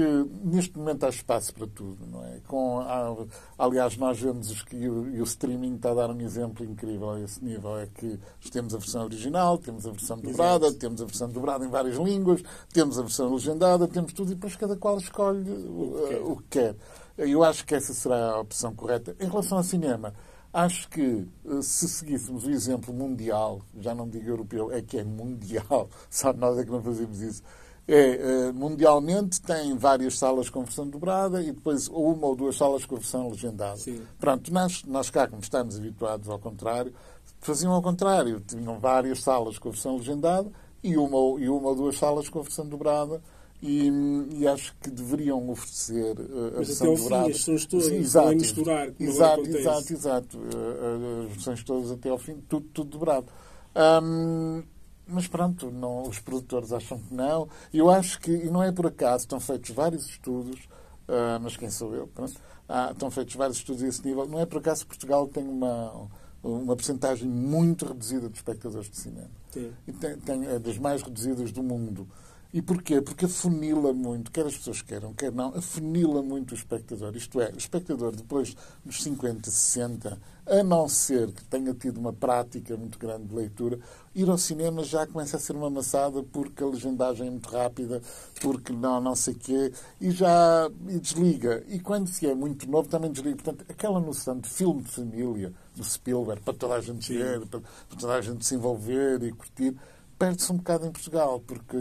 neste 0.45 0.79
momento 0.79 1.05
há 1.05 1.11
espaço 1.11 1.53
para 1.53 1.67
tudo, 1.67 2.07
não 2.07 2.25
é? 2.25 2.41
Com, 2.47 2.81
há- 2.81 3.15
aliás, 3.59 3.95
nós 3.99 4.19
vemos 4.19 4.51
os 4.51 4.63
que, 4.63 4.75
e, 4.77 4.89
o, 4.89 5.15
e 5.15 5.21
o 5.21 5.25
streaming 5.25 5.77
está 5.77 5.91
a 5.91 5.95
dar 5.95 6.11
um 6.11 6.19
exemplo 6.23 6.65
incrível 6.65 7.11
a 7.11 7.21
esse 7.21 7.45
nível. 7.45 7.77
É 7.79 7.87
que 7.87 8.19
temos 8.51 8.75
a 8.75 8.79
versão 8.79 9.05
original, 9.05 9.59
temos 9.59 9.87
a 9.87 9.91
versão 9.91 10.17
dobrada, 10.19 10.73
temos 10.73 11.03
a 11.03 11.05
versão 11.05 11.29
dobrada 11.29 11.67
em 11.67 11.69
várias 11.69 11.97
línguas, 11.99 12.43
temos 12.73 12.99
a 12.99 13.03
versão 13.03 13.31
legendada, 13.35 13.87
temos 13.87 14.15
tudo 14.15 14.33
e 14.33 14.35
depois 14.35 14.57
cada 14.57 14.75
qual 14.75 14.97
escolhe 14.97 15.51
o, 15.51 16.33
o 16.33 16.37
que 16.39 16.49
quer. 16.49 16.77
Eu 17.19 17.45
acho 17.45 17.67
que 17.67 17.75
essa 17.75 17.93
será 17.93 18.31
a 18.31 18.41
opção 18.41 18.75
correta. 18.75 19.15
Em 19.21 19.29
relação 19.29 19.59
ao 19.59 19.65
cinema, 19.65 20.15
acho 20.51 20.89
que 20.89 21.27
eh, 21.47 21.61
se 21.63 21.87
seguíssemos 21.89 22.47
o 22.47 22.51
exemplo 22.51 22.93
mundial, 22.95 23.61
já 23.79 23.95
não 23.95 24.09
digo 24.09 24.29
europeu, 24.31 24.73
é 24.73 24.81
que 24.81 24.97
é 24.99 25.05
mundial, 25.05 25.91
só 26.09 26.33
nós 26.33 26.57
é 26.59 26.65
que 26.65 26.71
não 26.71 26.83
fazemos 26.83 27.21
isso. 27.21 27.43
É, 27.89 28.49
eh, 28.49 28.53
mundialmente 28.53 29.41
tem 29.41 29.77
várias 29.77 30.19
salas 30.19 30.51
com 30.51 30.65
versão 30.65 30.89
dobrada 30.89 31.41
e 31.41 31.53
depois 31.53 31.87
uma 31.87 32.27
ou 32.27 32.35
duas 32.35 32.57
salas 32.57 32.85
com 32.85 32.97
versão 32.97 33.29
legendada. 33.31 33.77
Sim. 33.77 34.03
Pronto, 34.19 34.53
nós, 34.53 34.83
nós 34.85 35.09
cá, 35.09 35.29
como 35.29 35.41
estamos 35.41 35.77
habituados 35.79 36.29
ao 36.29 36.39
contrário, 36.39 36.93
faziam 37.41 37.73
ao 37.73 37.81
contrário. 37.81 38.41
Tinham 38.41 38.81
várias 38.81 39.23
salas 39.23 39.57
com 39.59 39.71
versão 39.71 39.97
legendada 39.99 40.51
e 40.83 40.97
uma, 40.97 41.17
ou- 41.17 41.39
e 41.39 41.49
uma 41.49 41.69
ou 41.69 41.77
duas 41.77 41.97
salas 41.97 42.29
com 42.29 42.43
versão 42.43 42.67
dobrada. 42.69 43.23
E, 43.63 43.89
e 44.33 44.47
acho 44.47 44.75
que 44.83 44.91
deveriam 44.91 45.49
oferecer 45.49 46.15
eh, 46.19 46.57
a 46.57 46.59
Mas 46.59 46.67
versão 46.69 46.87
até 46.89 46.91
ao 46.91 46.97
fim, 46.97 47.03
dobrada. 47.05 47.23
as 47.23 47.33
versões 47.37 47.67
todas, 47.67 47.87
Sim, 47.87 47.95
é 47.95 47.99
exato. 47.99 48.33
misturar, 48.37 48.89
exato, 49.01 49.47
exato, 49.49 49.93
exato. 49.93 50.39
Eh, 50.39 51.25
As 51.27 51.33
versões 51.33 51.63
todas 51.65 51.91
até 51.93 52.11
ao 52.11 52.19
fim, 52.19 52.35
tudo, 52.49 52.67
tudo 52.75 52.91
dobrado. 52.91 53.27
Ahm, 53.75 54.63
mas 55.07 55.27
pronto, 55.27 55.71
não, 55.71 56.03
os 56.03 56.19
produtores 56.19 56.73
acham 56.73 56.99
que 56.99 57.15
não. 57.15 57.49
Eu 57.73 57.91
acho 57.91 58.21
que, 58.21 58.31
e 58.31 58.51
não 58.51 58.63
é 58.63 58.73
por 58.73 58.87
acaso, 58.87 59.25
estão 59.25 59.39
feitos 59.41 59.71
vários 59.71 60.07
estudos, 60.07 60.69
ah, 61.09 61.39
mas 61.41 61.57
quem 61.57 61.71
sou 61.71 61.95
eu? 61.95 62.07
Pronto. 62.09 62.35
Ah, 62.69 62.91
estão 62.93 63.11
feitos 63.11 63.35
vários 63.37 63.59
estudos 63.59 63.83
a 63.83 63.89
esse 63.89 64.05
nível. 64.05 64.27
Não 64.27 64.41
é 64.41 64.47
por 64.47 64.59
acaso 64.59 64.83
que 64.83 64.89
Portugal 64.89 65.29
tem 65.29 65.47
uma, 65.47 66.09
uma 66.43 66.75
percentagem 66.75 67.29
muito 67.29 67.87
reduzida 67.87 68.29
de 68.29 68.37
espectadores 68.37 68.91
de 68.91 68.97
cinema. 68.97 69.31
Sim. 69.51 69.73
E 69.87 69.93
tem, 69.93 70.17
tem, 70.19 70.47
é 70.47 70.59
das 70.59 70.79
mais 70.79 71.03
reduzidas 71.03 71.53
do 71.53 71.63
mundo. 71.63 72.09
E 72.53 72.63
porquê? 72.63 73.01
Porque 73.01 73.27
afunila 73.27 73.93
muito, 73.93 74.31
quer 74.31 74.47
as 74.47 74.57
pessoas 74.57 74.81
queiram, 74.81 75.13
quer 75.13 75.33
não, 75.33 75.49
afunila 75.49 76.23
muito 76.23 76.53
o 76.53 76.55
espectador. 76.55 77.15
Isto 77.17 77.41
é, 77.41 77.51
o 77.51 77.59
espectador, 77.59 78.15
depois 78.15 78.57
dos 78.85 79.03
50, 79.03 79.51
60, 79.51 80.19
a 80.47 80.63
não 80.63 80.89
ser 80.89 81.33
que 81.33 81.45
tenha 81.45 81.75
tido 81.75 81.99
uma 81.99 82.13
prática 82.13 82.77
muito 82.77 82.99
grande 82.99 83.25
de 83.25 83.35
leitura, 83.35 83.79
ir 84.15 84.29
ao 84.31 84.39
cinema 84.39 84.85
já 84.85 85.07
começa 85.07 85.37
a 85.37 85.41
ser 85.41 85.57
uma 85.57 85.69
maçada 85.69 86.23
porque 86.23 86.63
a 86.63 86.67
legendagem 86.67 87.27
é 87.27 87.31
muito 87.31 87.49
rápida, 87.49 88.01
porque 88.41 88.73
não, 88.73 89.01
não 89.01 89.17
sei 89.17 89.35
quê, 89.35 89.73
e 90.01 90.11
já 90.13 90.71
e 90.89 91.01
desliga. 91.01 91.65
E 91.69 91.81
quando 91.81 92.07
se 92.09 92.27
é 92.27 92.35
muito 92.35 92.71
novo, 92.71 92.89
também 92.89 93.11
desliga. 93.11 93.37
Portanto, 93.37 93.67
aquela 93.69 94.01
noção 94.01 94.39
de 94.39 94.49
filme 94.49 94.83
de 94.83 94.91
família, 94.91 95.53
do 95.75 95.85
Spielberg, 95.85 96.41
para 96.43 96.55
toda 96.55 96.75
a 96.75 96.81
gente 96.81 97.13
ver, 97.13 97.45
para, 97.47 97.61
para 97.61 97.99
toda 97.99 98.15
a 98.15 98.21
gente 98.21 98.47
se 98.47 98.55
envolver 98.55 99.23
e 99.25 99.33
curtir, 99.33 99.77
perde-se 100.19 100.53
um 100.53 100.57
bocado 100.57 100.87
em 100.87 100.91
Portugal, 100.93 101.41
porque 101.41 101.77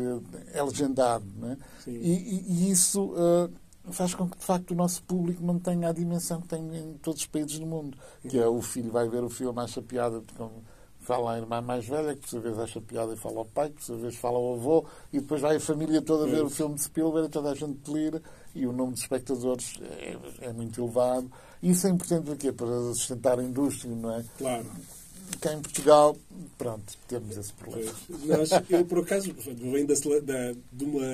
é 0.53 0.61
legendado. 0.61 1.25
É? 1.43 1.57
Sim. 1.83 1.91
E, 1.91 2.11
e- 2.11 2.45
e 2.67 2.71
isso 2.71 3.13
ah, 3.17 3.49
faz 3.91 4.13
com 4.13 4.27
que, 4.29 4.37
de 4.37 4.43
facto, 4.45 4.71
o 4.71 4.75
nosso 4.75 5.01
público 5.03 5.43
não 5.43 5.59
tenha 5.59 5.89
a 5.89 5.93
dimensão 5.93 6.41
que 6.41 6.47
tem 6.47 6.61
em 6.75 6.93
todos 7.01 7.21
os 7.21 7.27
países 7.27 7.59
do 7.59 7.65
mundo. 7.65 7.97
Que 8.27 8.37
é 8.37 8.47
o 8.47 8.61
filho 8.61 8.91
vai 8.91 9.07
ver 9.07 9.23
o 9.23 9.29
filme, 9.29 9.59
acha 9.61 9.81
piada, 9.81 10.21
porque 10.21 10.43
fala 10.99 11.33
a 11.35 11.37
irmã 11.37 11.61
mais 11.61 11.85
velha, 11.87 12.15
que 12.15 12.21
por 12.21 12.29
sua 12.29 12.39
vez 12.39 12.57
acha 12.57 12.81
piada 12.81 13.13
e 13.13 13.15
fala 13.17 13.37
ao 13.37 13.45
pai, 13.45 13.69
que 13.69 13.75
por 13.75 13.83
sua 13.83 13.97
vez 13.97 14.15
fala 14.15 14.37
ao 14.39 14.55
avô, 14.55 14.85
e 15.13 15.19
depois 15.19 15.39
vai 15.39 15.55
a 15.57 15.59
família 15.59 16.01
toda 16.01 16.25
ver 16.25 16.43
o 16.43 16.49
filme 16.49 16.73
de 16.73 16.81
Spielberg 16.81 17.27
e 17.27 17.31
toda 17.31 17.51
a 17.51 17.55
gente 17.55 17.77
delira, 17.91 18.19
e 18.55 18.65
o 18.65 18.71
número 18.71 18.95
de 18.95 19.01
espectadores 19.01 19.79
é, 19.81 20.17
é 20.47 20.51
muito 20.53 20.81
elevado. 20.81 21.31
Isso 21.61 21.85
é 21.85 21.91
importante 21.91 22.25
para 22.25 22.35
quê? 22.35 22.51
Para 22.51 22.67
sustentar 22.95 23.37
a 23.39 23.43
indústria, 23.43 23.95
não 23.95 24.11
é? 24.15 24.25
Claro. 24.37 24.65
Cá 25.41 25.53
em 25.53 25.61
Portugal, 25.61 26.17
pronto, 26.57 26.97
temos 27.07 27.37
esse 27.37 27.53
problema. 27.53 27.91
Nós, 28.25 28.49
eu, 28.69 28.85
por 28.85 28.99
acaso, 28.99 29.33
venho 29.33 29.87
da, 29.87 29.93
da, 30.21 30.55
de 30.71 30.83
uma 30.85 31.05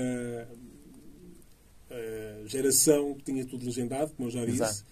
eh, 1.90 2.44
geração 2.46 3.14
que 3.16 3.24
tinha 3.24 3.46
tudo 3.46 3.66
legendado, 3.66 4.12
como 4.16 4.30
eu 4.30 4.32
já 4.32 4.46
disse. 4.46 4.84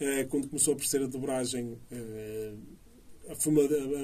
Eh, 0.00 0.24
quando 0.24 0.48
começou 0.48 0.72
a 0.72 0.74
aparecer 0.74 1.02
a 1.02 1.06
dobragem, 1.06 1.76
eh, 1.90 2.52
fui-me 3.38 3.60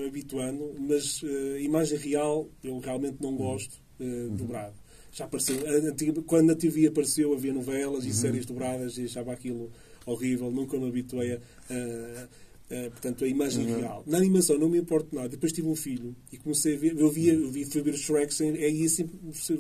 habituando, 0.07 0.75
mas 0.79 1.21
a 1.55 1.59
imagem 1.61 1.99
real 1.99 2.49
eu 2.63 2.79
realmente 2.79 3.17
Uhum. 3.25 3.31
não 3.33 3.37
gosto 3.37 3.81
eh, 3.99 4.29
dobrado. 4.31 4.75
Já 5.13 5.25
apareceu, 5.25 5.57
antiga- 5.89 6.23
quando 6.23 6.51
a 6.53 6.55
TV 6.55 6.87
apareceu, 6.89 7.33
havia 7.33 7.53
novelas 7.53 8.05
Uhum. 8.05 8.11
e 8.11 8.13
séries 8.13 8.45
dobradas 8.47 8.99
e 8.99 9.05
achava 9.05 9.33
aquilo 9.33 9.73
horrível, 10.05 10.51
nunca 10.51 10.79
me 10.79 10.87
habituei 10.89 11.33
a. 11.33 12.29
a, 12.71 12.91
portanto, 12.91 13.25
a 13.25 13.29
imagem 13.29 13.67
Uhum. 13.67 13.79
real. 13.81 14.03
Na 14.07 14.19
animação 14.19 14.59
não 14.59 14.69
me 14.69 14.79
importa 14.79 15.15
nada. 15.15 15.29
Depois 15.29 15.53
tive 15.53 15.69
um 15.69 15.77
filho 15.77 16.15
e 16.33 16.37
comecei 16.37 16.75
a 16.75 16.79
ver. 16.79 16.99
Eu 16.99 17.11
via, 17.11 17.33
eu 17.35 17.51
vi, 17.51 17.65
fui 17.65 17.83
ver 17.83 17.95
os 17.95 18.01
Shrek 18.01 18.33
sem, 18.35 18.57
é 18.57 18.69
assim, 18.85 19.09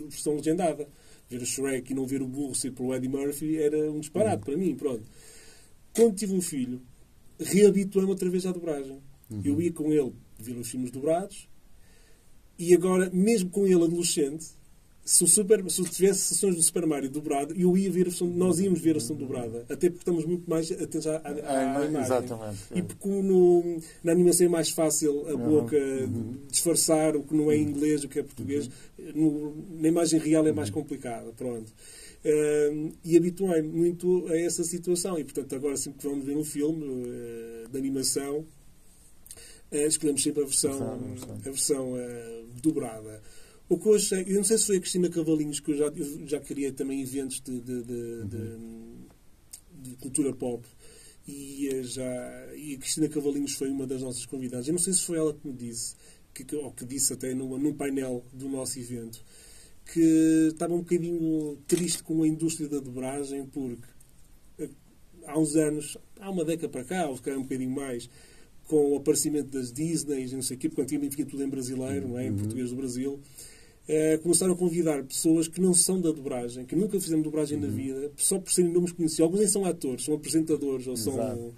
versão 0.09 0.35
legendada. 0.37 0.89
ver 1.29 1.43
o 1.43 1.47
Shrek 1.47 1.93
e 1.93 1.95
não 1.95 2.07
ver 2.07 2.23
o 2.23 2.27
burro 2.29 2.55
ser 2.55 2.71
pelo 2.73 2.95
Eddie 2.95 3.09
Murphy 3.09 3.57
era 3.59 3.91
um 3.91 3.99
disparate 4.01 4.45
para 4.45 4.57
mim, 4.57 4.75
pronto. 4.77 5.03
Quando 5.95 6.15
tive 6.15 6.33
um 6.35 6.41
filho, 6.41 6.81
reabituei-me 7.41 8.11
outra 8.11 8.31
vez 8.31 8.47
à 8.47 8.53
dobragem. 8.53 9.01
Uhum. 9.31 9.41
Eu 9.45 9.61
ia 9.61 9.73
com 9.73 9.93
ele 9.93 10.13
ver 10.39 10.57
os 10.57 10.69
filmes 10.71 10.91
dobrados 10.93 11.49
e 12.59 12.73
agora, 12.75 13.11
mesmo 13.13 13.51
com 13.51 13.67
ele 13.67 13.83
adolescente, 13.83 14.47
se, 15.07 15.23
o 15.23 15.27
Super, 15.29 15.71
se 15.71 15.85
tivesse 15.85 16.19
sessões 16.19 16.57
do 16.57 16.63
Super 16.63 16.85
Mario 16.85 17.09
dobrado, 17.09 17.55
eu 17.57 17.79
ia 17.79 17.89
ver 17.89 18.01
a 18.01 18.05
versão, 18.11 18.27
nós 18.27 18.59
íamos 18.59 18.81
ver 18.81 18.91
a 18.91 18.93
versão 18.95 19.15
dobrada. 19.15 19.61
Até 19.69 19.89
porque 19.89 20.01
estamos 20.01 20.25
muito 20.25 20.51
mais 20.51 20.69
atentos 20.73 21.07
à, 21.07 21.19
à, 21.19 21.29
à, 21.29 21.79
à 21.79 21.85
imagem. 21.85 22.01
Exatamente. 22.01 22.59
E 22.75 22.83
porque 22.83 23.09
no, 23.09 23.79
na 24.03 24.11
animação 24.11 24.47
é 24.47 24.51
mais 24.51 24.71
fácil 24.71 25.29
a 25.29 25.35
uhum. 25.35 25.49
boca 25.49 25.77
uhum. 25.77 26.35
disfarçar 26.51 27.15
o 27.15 27.23
que 27.23 27.37
não 27.37 27.53
é 27.53 27.57
inglês, 27.57 28.03
o 28.03 28.09
que 28.09 28.19
é 28.19 28.23
português. 28.25 28.69
Uhum. 28.99 29.13
No, 29.15 29.81
na 29.81 29.87
imagem 29.87 30.19
real 30.19 30.45
é 30.45 30.51
mais 30.51 30.71
complicado. 30.71 31.33
Pronto. 31.37 31.73
Uh, 32.25 32.93
e 33.05 33.17
habituei-me 33.17 33.69
muito 33.69 34.27
a 34.27 34.37
essa 34.37 34.65
situação. 34.65 35.17
E, 35.17 35.23
portanto, 35.23 35.55
agora 35.55 35.77
sempre 35.77 36.01
que 36.01 36.09
vamos 36.09 36.25
ver 36.25 36.37
um 36.37 36.43
filme 36.43 36.85
uh, 36.85 37.69
de 37.71 37.79
animação, 37.79 38.39
uh, 38.39 39.87
escolhemos 39.87 40.21
sempre 40.21 40.43
a 40.43 40.47
versão, 40.47 40.99
a 41.31 41.49
versão 41.49 41.93
dobrada. 42.61 43.23
O 43.69 43.79
que 43.79 43.89
eu 43.89 43.95
achei, 43.95 44.25
eu 44.29 44.37
não 44.37 44.45
sei 44.45 44.59
se 44.59 44.67
foi 44.67 44.77
a 44.77 44.81
Cristina 44.81 45.09
Cavalinhos, 45.09 45.59
que 45.59 45.73
eu 45.73 45.77
já, 45.77 45.87
eu 45.87 46.29
já 46.29 46.41
criei 46.41 46.71
também 46.71 47.03
eventos 47.03 47.41
de, 47.41 47.61
de, 47.61 47.83
de, 47.83 47.95
uhum. 47.95 48.95
de 49.83 49.97
cultura 49.97 50.33
pop, 50.33 50.65
e, 51.27 51.83
já, 51.83 52.55
e 52.55 52.75
a 52.75 52.79
Cristina 52.79 53.09
Cavalinhos 53.09 53.53
foi 53.55 53.69
uma 53.69 53.87
das 53.87 54.03
nossas 54.03 54.25
convidadas. 54.25 54.69
Eu 54.69 54.73
não 54.73 54.79
sei 54.79 54.93
se 54.93 55.03
foi 55.03 55.19
ela 55.19 55.35
que 55.35 55.47
me 55.47 55.53
disse, 55.53 55.97
que, 56.33 56.55
ou 56.55 56.71
que 56.71 56.85
disse 56.85 57.13
até 57.13 57.35
num, 57.35 57.59
num 57.59 57.75
painel 57.75 58.25
do 58.33 58.49
nosso 58.49 58.79
evento, 58.79 59.21
que 59.93 60.49
estava 60.53 60.75
um 60.75 60.81
bocadinho 60.81 61.59
triste 61.67 62.03
com 62.03 62.23
a 62.23 62.29
indústria 62.29 62.69
da 62.69 62.79
dobragem, 62.79 63.47
porque 63.47 63.89
eh, 64.59 64.69
há 65.27 65.39
uns 65.39 65.57
anos, 65.57 65.97
há 66.21 66.31
uma 66.31 66.45
década 66.45 66.69
para 66.69 66.85
cá, 66.85 67.09
ou 67.09 67.17
se 67.17 67.23
calhar 67.23 67.39
um 67.39 67.43
bocadinho 67.43 67.71
mais, 67.71 68.09
com 68.67 68.93
o 68.93 68.97
aparecimento 68.97 69.51
das 69.51 69.73
Disney, 69.73 70.27
não 70.33 70.43
sei 70.43 70.57
o 70.57 70.61
quê, 70.61 70.69
porque 70.69 70.83
antigamente 70.83 71.17
vinha 71.17 71.29
tudo 71.29 71.43
em 71.43 71.49
brasileiro, 71.49 72.09
não 72.09 72.19
é? 72.19 72.27
em 72.27 72.31
uhum. 72.31 72.37
português 72.37 72.71
do 72.71 72.77
Brasil, 72.77 73.21
é, 73.89 74.17
começaram 74.19 74.53
a 74.53 74.57
convidar 74.57 75.03
pessoas 75.05 75.47
que 75.47 75.61
não 75.61 75.73
são 75.73 76.01
da 76.01 76.11
dobragem, 76.11 76.65
que 76.65 76.75
nunca 76.75 77.01
fizeram 77.01 77.23
dobragem 77.23 77.57
uhum. 77.57 77.67
na 77.67 77.71
vida, 77.71 78.13
só 78.17 78.39
por 78.39 78.51
serem 78.51 78.73
nomes 78.73 78.93
conhecidos. 78.93 79.21
Alguns 79.21 79.41
nem 79.41 79.49
são 79.49 79.65
atores, 79.65 80.05
são 80.05 80.15
apresentadores 80.15 80.87
ou 80.87 80.97
são. 80.97 81.53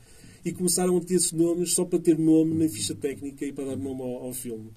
E 0.45 0.53
começaram 0.53 0.97
a 0.97 1.01
ter 1.01 1.15
esses 1.15 1.33
nomes 1.33 1.73
só 1.73 1.85
para 1.85 1.99
ter 1.99 2.19
nome 2.19 2.55
na 2.55 2.69
ficha 2.69 2.95
técnica 2.95 3.45
e 3.45 3.53
para 3.53 3.65
dar 3.65 3.77
nome 3.77 4.03
ao, 4.03 4.27
ao 4.27 4.33
filme. 4.33 4.71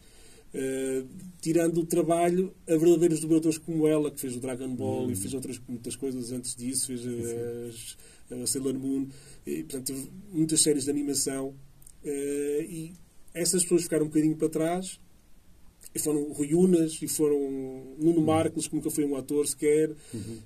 Uh, 0.53 1.07
tirando 1.39 1.77
o 1.79 1.85
trabalho 1.85 2.53
a 2.67 2.75
verdadeiros 2.75 3.21
dobradores 3.21 3.57
como 3.57 3.87
ela, 3.87 4.11
que 4.11 4.19
fez 4.19 4.35
o 4.35 4.39
Dragon 4.39 4.73
Ball 4.75 5.03
uhum. 5.03 5.11
e 5.11 5.15
fez 5.15 5.33
outras 5.33 5.61
muitas 5.67 5.95
coisas 5.95 6.31
antes 6.31 6.55
disso, 6.55 6.87
fez 6.87 7.05
uh, 7.05 8.43
a 8.43 8.47
Sailor 8.47 8.73
Moon, 8.73 9.07
e, 9.45 9.63
portanto, 9.63 9.93
muitas 10.31 10.61
séries 10.61 10.85
de 10.85 10.89
animação. 10.89 11.53
Uh, 12.03 12.61
e 12.63 12.93
essas 13.33 13.63
pessoas 13.63 13.83
ficaram 13.83 14.05
um 14.05 14.07
bocadinho 14.07 14.35
para 14.35 14.49
trás 14.49 14.99
e 15.93 15.99
foram 15.99 16.31
Rui 16.31 16.53
Unas 16.53 17.01
e 17.01 17.07
foram 17.07 17.39
Nuno 17.97 18.19
uhum. 18.19 18.25
Marcos, 18.25 18.67
que 18.67 18.75
nunca 18.75 18.89
foi 18.89 19.05
um 19.05 19.15
ator 19.15 19.45
sequer, 19.47 19.91
uhum. 20.13 20.39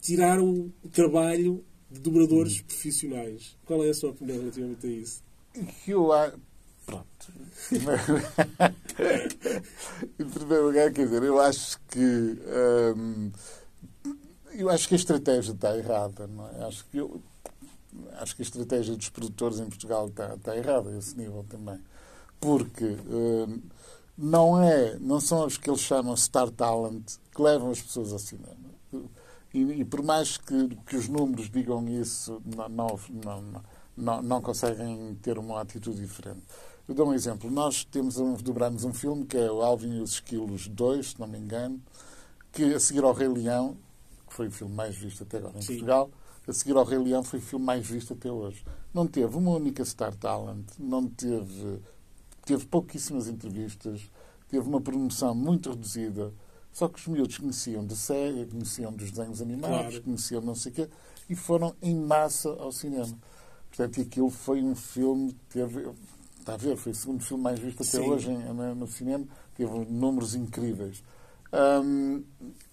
tiraram 0.00 0.72
o 0.82 0.88
trabalho 0.88 1.64
de 1.90 2.00
dobradores 2.00 2.58
uhum. 2.58 2.64
profissionais. 2.64 3.56
Qual 3.64 3.84
é 3.84 3.90
a 3.90 3.94
sua 3.94 4.10
opinião 4.10 4.38
relativamente 4.38 4.86
a 4.86 4.90
isso? 4.90 5.22
Eu 5.86 6.12
acho. 6.12 6.38
Pronto. 6.84 7.32
em 10.18 10.28
primeiro 10.28 10.66
lugar, 10.66 10.92
quer 10.92 11.04
dizer, 11.04 11.22
eu 11.22 11.40
acho 11.40 11.80
que. 11.88 12.38
Hum, 12.96 13.32
eu 14.52 14.68
acho 14.68 14.86
que 14.86 14.94
a 14.94 14.96
estratégia 14.96 15.52
está 15.52 15.76
errada, 15.76 16.26
não 16.26 16.46
é? 16.48 16.64
Acho 16.64 16.84
que 16.86 16.98
eu, 16.98 17.22
acho 18.18 18.36
que 18.36 18.42
a 18.42 18.44
estratégia 18.44 18.94
dos 18.96 19.08
produtores 19.08 19.60
em 19.60 19.66
Portugal 19.66 20.08
está, 20.08 20.34
está 20.34 20.56
errada 20.56 20.90
a 20.90 20.98
esse 20.98 21.16
nível 21.16 21.44
também. 21.48 21.80
Porque 22.38 22.84
hum, 22.84 23.62
não 24.16 24.62
é, 24.62 24.96
não 25.00 25.20
são 25.20 25.46
os 25.46 25.58
que 25.58 25.68
eles 25.68 25.80
chamam 25.80 26.16
Star 26.16 26.50
Talent 26.50 27.16
que 27.34 27.42
levam 27.42 27.70
as 27.70 27.82
pessoas 27.82 28.12
ao 28.12 28.18
cinema. 28.18 28.74
E, 29.52 29.60
e 29.60 29.84
por 29.84 30.02
mais 30.02 30.36
que, 30.36 30.68
que 30.86 30.96
os 30.96 31.08
números 31.08 31.50
digam 31.50 31.88
isso, 31.88 32.42
não, 32.44 32.68
não, 32.68 33.62
não, 33.96 34.22
não, 34.22 34.40
conseguem 34.40 35.14
ter 35.22 35.38
uma 35.38 35.60
atitude 35.60 36.00
diferente. 36.00 36.42
Eu 36.88 36.94
dou 36.94 37.08
um 37.08 37.14
exemplo. 37.14 37.50
Nós 37.50 37.84
temos 37.84 38.18
um, 38.18 38.34
dobramos 38.34 38.84
um 38.84 38.92
filme 38.92 39.24
que 39.24 39.36
é 39.36 39.50
o 39.50 39.62
Alvin 39.62 39.98
e 39.98 40.00
os 40.00 40.14
Esquilos 40.14 40.68
2, 40.68 41.10
se 41.10 41.20
não 41.20 41.26
me 41.26 41.38
engano, 41.38 41.80
que 42.52 42.74
a 42.74 42.80
seguir 42.80 43.04
ao 43.04 43.12
Rei 43.12 43.28
Leão, 43.28 43.76
que 44.26 44.34
foi 44.34 44.48
o 44.48 44.50
filme 44.50 44.74
mais 44.74 44.96
visto 44.96 45.22
até 45.22 45.38
agora 45.38 45.56
em 45.58 45.62
Sim. 45.62 45.74
Portugal, 45.74 46.10
a 46.46 46.52
seguir 46.52 46.76
ao 46.76 46.84
Rei 46.84 46.98
Leão 46.98 47.22
foi 47.22 47.38
o 47.38 47.42
filme 47.42 47.64
mais 47.64 47.86
visto 47.86 48.12
até 48.12 48.30
hoje. 48.30 48.64
Não 48.92 49.06
teve 49.06 49.36
uma 49.36 49.52
única 49.52 49.84
Star 49.84 50.14
Talent, 50.14 50.66
não 50.78 51.06
teve 51.08 51.80
teve 52.44 52.66
pouquíssimas 52.66 53.28
entrevistas, 53.28 54.10
teve 54.48 54.68
uma 54.68 54.80
promoção 54.80 55.34
muito 55.34 55.70
reduzida. 55.70 56.32
Só 56.72 56.88
que 56.88 56.98
os 56.98 57.06
miúdos 57.06 57.38
conheciam 57.38 57.86
de 57.86 57.94
série, 57.94 58.46
conheciam 58.46 58.92
dos 58.92 59.10
desenhos 59.12 59.40
animados, 59.40 59.90
claro. 59.90 60.02
conheciam 60.02 60.42
não 60.42 60.56
sei 60.56 60.72
o 60.72 60.74
quê, 60.74 60.88
e 61.30 61.36
foram 61.36 61.74
em 61.80 61.94
massa 61.94 62.50
ao 62.50 62.72
cinema. 62.72 63.16
Portanto, 63.68 64.00
aquilo 64.00 64.28
foi 64.28 64.60
um 64.60 64.74
filme, 64.74 65.36
teve, 65.48 65.88
está 66.40 66.54
a 66.54 66.56
ver, 66.56 66.76
foi 66.76 66.90
o 66.90 66.94
segundo 66.94 67.22
filme 67.22 67.44
mais 67.44 67.60
visto 67.60 67.82
até 67.82 67.98
Sim. 67.98 68.10
hoje 68.10 68.30
em, 68.30 68.74
no 68.74 68.88
cinema, 68.88 69.24
teve 69.56 69.72
números 69.84 70.34
incríveis. 70.34 71.02
Hum, 71.52 72.24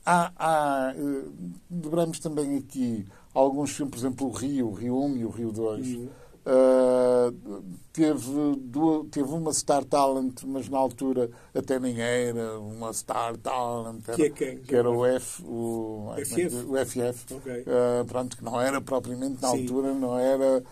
há, 0.03 0.31
há, 0.36 0.93
eh, 0.95 1.25
dobramos 1.69 2.19
também 2.19 2.57
aqui 2.57 3.05
alguns 3.36 3.69
filmes, 3.69 3.91
por 3.91 3.99
exemplo, 3.99 4.27
o 4.27 4.31
Rio, 4.31 4.69
o 4.69 4.73
Rio 4.73 4.99
1 4.99 5.17
e 5.17 5.25
o 5.25 5.29
Rio 5.29 5.51
2. 5.51 5.88
Uhum 5.88 6.10
Uh, 6.43 7.63
teve, 7.93 8.56
duas, 8.58 9.08
teve 9.12 9.30
uma 9.32 9.54
Star 9.54 9.84
Talent, 9.86 10.41
mas 10.43 10.67
na 10.69 10.77
altura 10.77 11.30
até 11.54 11.80
nem 11.80 11.99
era 12.01 12.60
uma 12.60 12.91
Star 12.93 13.38
Talent. 13.38 14.01
Era, 14.08 14.17
que, 14.17 14.23
é 14.23 14.30
quem? 14.30 14.58
que 14.58 14.75
era 14.75 14.89
o 14.89 15.06
F, 15.06 15.43
o, 15.45 16.12
FF. 16.17 16.56
o 16.67 16.86
FF. 16.86 17.34
Okay. 17.36 17.62
Uh, 17.62 18.06
pronto, 18.08 18.38
que 18.38 18.43
não 18.43 18.60
era 18.60 18.82
propriamente 18.82 19.41
na 19.41 19.49
Sim. 19.49 19.62
altura, 19.62 19.93
não 19.93 20.17
era. 20.17 20.63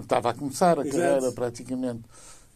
Estava 0.00 0.30
a 0.30 0.34
começar 0.34 0.78
a 0.78 0.82
Exato. 0.82 0.96
carreira 0.96 1.32
praticamente. 1.32 2.04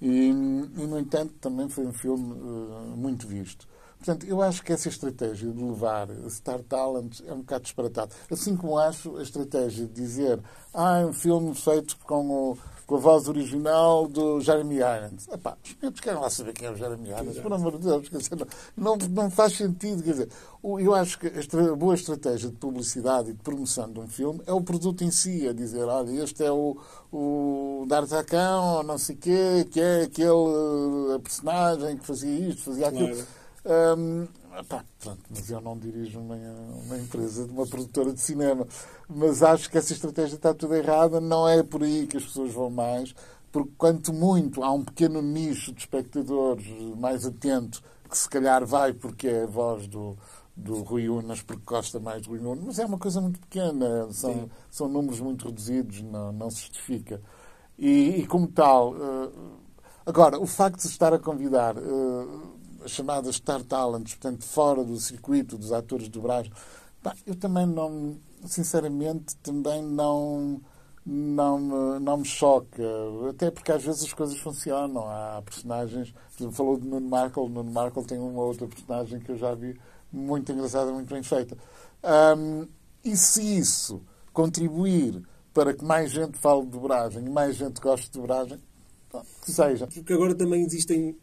E, 0.00 0.28
e, 0.28 0.32
no 0.32 0.98
entanto, 0.98 1.34
também 1.40 1.68
foi 1.68 1.86
um 1.86 1.92
filme 1.92 2.32
uh, 2.32 2.96
muito 2.96 3.26
visto. 3.26 3.68
Portanto, 4.02 4.26
eu 4.26 4.42
acho 4.42 4.64
que 4.64 4.72
essa 4.72 4.88
estratégia 4.88 5.48
de 5.52 5.62
levar 5.62 6.08
Star 6.28 6.60
Talent 6.64 7.20
é 7.24 7.32
um 7.32 7.38
bocado 7.38 7.62
disparatado. 7.62 8.12
Assim 8.28 8.56
como 8.56 8.76
acho 8.76 9.16
a 9.16 9.22
estratégia 9.22 9.86
de 9.86 9.92
dizer 9.92 10.40
ah, 10.74 10.98
é 10.98 11.06
um 11.06 11.12
filme 11.12 11.54
feito 11.54 11.96
com, 11.98 12.28
o, 12.28 12.58
com 12.84 12.96
a 12.96 12.98
voz 12.98 13.28
original 13.28 14.08
do 14.08 14.40
Jeremy 14.40 14.78
Irons. 14.78 15.28
Epá, 15.28 15.56
os 15.64 15.76
miúdos 15.80 16.00
querem 16.00 16.18
lá 16.18 16.28
saber 16.28 16.52
quem 16.52 16.66
é 16.66 16.72
o 16.72 16.74
Jeremy 16.74 17.10
Irons, 17.10 17.38
por 17.38 17.52
amor 17.52 17.78
de 17.78 17.86
Deus. 17.86 18.08
Quer 18.08 18.16
dizer, 18.16 18.48
não, 18.76 18.96
não 18.96 19.30
faz 19.30 19.56
sentido. 19.56 20.02
Quer 20.02 20.10
dizer, 20.10 20.28
eu 20.64 20.94
acho 20.96 21.20
que 21.20 21.28
a 21.28 21.76
boa 21.76 21.94
estratégia 21.94 22.50
de 22.50 22.56
publicidade 22.56 23.30
e 23.30 23.34
de 23.34 23.40
promoção 23.40 23.88
de 23.88 24.00
um 24.00 24.08
filme 24.08 24.42
é 24.48 24.52
o 24.52 24.62
produto 24.62 25.04
em 25.04 25.12
si, 25.12 25.46
a 25.46 25.52
dizer, 25.52 25.84
olha, 25.84 26.10
este 26.24 26.42
é 26.42 26.50
o, 26.50 26.76
o 27.12 27.84
D'Artagnan, 27.86 28.78
ou 28.78 28.82
não 28.82 28.98
sei 28.98 29.14
o 29.14 29.18
quê, 29.18 29.68
que 29.70 29.80
é 29.80 30.02
aquele 30.02 31.20
personagem 31.22 31.96
que 31.98 32.04
fazia 32.04 32.48
isto, 32.48 32.62
fazia 32.62 32.88
aquilo. 32.88 33.14
Claro 33.14 33.41
um, 33.64 34.26
pá, 34.68 34.84
pronto, 34.98 35.22
mas 35.30 35.50
eu 35.50 35.60
não 35.60 35.78
dirijo 35.78 36.18
uma, 36.18 36.36
uma 36.36 36.98
empresa 36.98 37.44
de 37.46 37.52
uma 37.52 37.66
produtora 37.66 38.12
de 38.12 38.20
cinema. 38.20 38.66
Mas 39.08 39.42
acho 39.42 39.70
que 39.70 39.78
essa 39.78 39.92
estratégia 39.92 40.36
está 40.36 40.52
tudo 40.52 40.74
errada. 40.74 41.20
Não 41.20 41.48
é 41.48 41.62
por 41.62 41.82
aí 41.82 42.06
que 42.06 42.16
as 42.16 42.24
pessoas 42.24 42.52
vão 42.52 42.70
mais. 42.70 43.14
Porque, 43.50 43.72
quanto 43.76 44.12
muito, 44.12 44.62
há 44.62 44.72
um 44.72 44.84
pequeno 44.84 45.20
nicho 45.20 45.72
de 45.72 45.80
espectadores 45.80 46.66
mais 46.96 47.26
atento 47.26 47.82
que 48.08 48.18
se 48.18 48.28
calhar 48.28 48.64
vai 48.66 48.92
porque 48.92 49.26
é 49.26 49.44
a 49.44 49.46
voz 49.46 49.86
do, 49.86 50.16
do 50.54 50.82
Rui 50.82 51.08
Unas, 51.08 51.40
porque 51.42 51.62
gosta 51.64 51.98
mais 51.98 52.22
do 52.22 52.30
Rui 52.30 52.40
Unas, 52.40 52.64
mas 52.64 52.78
é 52.78 52.84
uma 52.84 52.98
coisa 52.98 53.20
muito 53.20 53.40
pequena, 53.40 54.06
são, 54.12 54.50
são 54.70 54.88
números 54.88 55.18
muito 55.18 55.46
reduzidos, 55.46 56.02
não, 56.02 56.30
não 56.30 56.50
se 56.50 56.60
justifica. 56.60 57.20
E, 57.78 58.20
e 58.20 58.26
como 58.26 58.46
tal, 58.46 58.92
uh, 58.92 59.32
agora, 60.04 60.38
o 60.38 60.46
facto 60.46 60.82
de 60.82 60.88
estar 60.88 61.14
a 61.14 61.18
convidar 61.18 61.76
uh, 61.76 62.52
chamadas 62.86 63.36
Star 63.36 63.62
Talents, 63.62 64.14
portanto, 64.14 64.44
fora 64.44 64.84
do 64.84 64.98
circuito 64.98 65.58
dos 65.58 65.72
atores 65.72 66.06
de 66.06 66.10
dobragem, 66.10 66.52
eu 67.26 67.34
também 67.34 67.66
não, 67.66 68.16
sinceramente, 68.46 69.36
também 69.36 69.82
não, 69.82 70.60
não, 71.04 71.58
me, 71.58 72.00
não 72.00 72.16
me 72.18 72.24
choca. 72.24 72.82
Até 73.30 73.50
porque 73.50 73.72
às 73.72 73.82
vezes 73.82 74.04
as 74.04 74.12
coisas 74.12 74.38
funcionam. 74.38 75.08
Há 75.08 75.42
personagens, 75.44 76.14
falou 76.52 76.78
de 76.78 76.86
Nuno 76.86 77.08
Markle, 77.08 77.48
Nuno 77.48 77.70
Markle 77.70 78.04
tem 78.04 78.18
uma 78.18 78.42
outra 78.42 78.66
personagem 78.66 79.20
que 79.20 79.32
eu 79.32 79.36
já 79.36 79.54
vi 79.54 79.78
muito 80.12 80.52
engraçada, 80.52 80.92
muito 80.92 81.12
bem 81.12 81.22
feita. 81.22 81.56
Um, 82.36 82.68
e 83.04 83.16
se 83.16 83.58
isso 83.58 84.02
contribuir 84.32 85.22
para 85.52 85.74
que 85.74 85.84
mais 85.84 86.10
gente 86.10 86.38
fale 86.38 86.62
de 86.62 86.70
dobragem 86.70 87.24
e 87.26 87.30
mais 87.30 87.56
gente 87.56 87.80
goste 87.80 88.10
de 88.10 88.18
dobragem, 88.18 88.58
que 89.44 89.52
seja. 89.52 89.86
Porque 89.86 90.12
agora 90.12 90.34
também 90.34 90.62
existem 90.64 91.16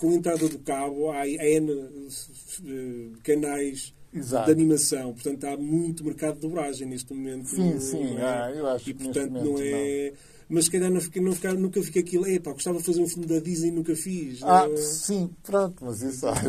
com 0.00 0.08
a 0.10 0.14
entrada 0.14 0.48
do 0.48 0.58
cabo, 0.60 1.10
há 1.12 1.28
N 1.28 1.70
eh, 1.70 3.10
canais 3.22 3.92
Exato. 4.12 4.46
de 4.46 4.52
animação. 4.52 5.12
Portanto, 5.12 5.44
há 5.44 5.56
muito 5.58 6.02
mercado 6.02 6.36
de 6.36 6.40
dobragem 6.40 6.88
neste 6.88 7.12
momento. 7.12 7.48
Sim, 7.48 7.78
sim, 7.78 8.14
não 8.14 8.18
é? 8.18 8.24
ah, 8.24 8.52
eu 8.54 8.66
acho 8.66 8.90
E, 8.90 8.94
que 8.94 9.04
portanto, 9.04 9.32
não 9.32 9.56
é... 9.60 10.12
Mas 10.52 10.64
se 10.64 10.70
calhar 10.72 10.90
não 10.90 11.00
fica, 11.00 11.20
não 11.20 11.32
fica, 11.32 11.54
nunca 11.54 11.80
fica 11.80 12.00
aquilo. 12.00 12.26
Epá, 12.26 12.52
gostava 12.52 12.78
de 12.78 12.84
fazer 12.84 13.00
um 13.00 13.06
filme 13.06 13.24
da 13.26 13.38
Disney 13.38 13.68
e 13.68 13.70
nunca 13.70 13.94
fiz. 13.94 14.42
Ah, 14.42 14.66
não 14.66 14.74
é? 14.74 14.76
sim, 14.78 15.30
pronto, 15.44 15.84
mas 15.84 16.02
isso 16.02 16.26
ah, 16.26 16.34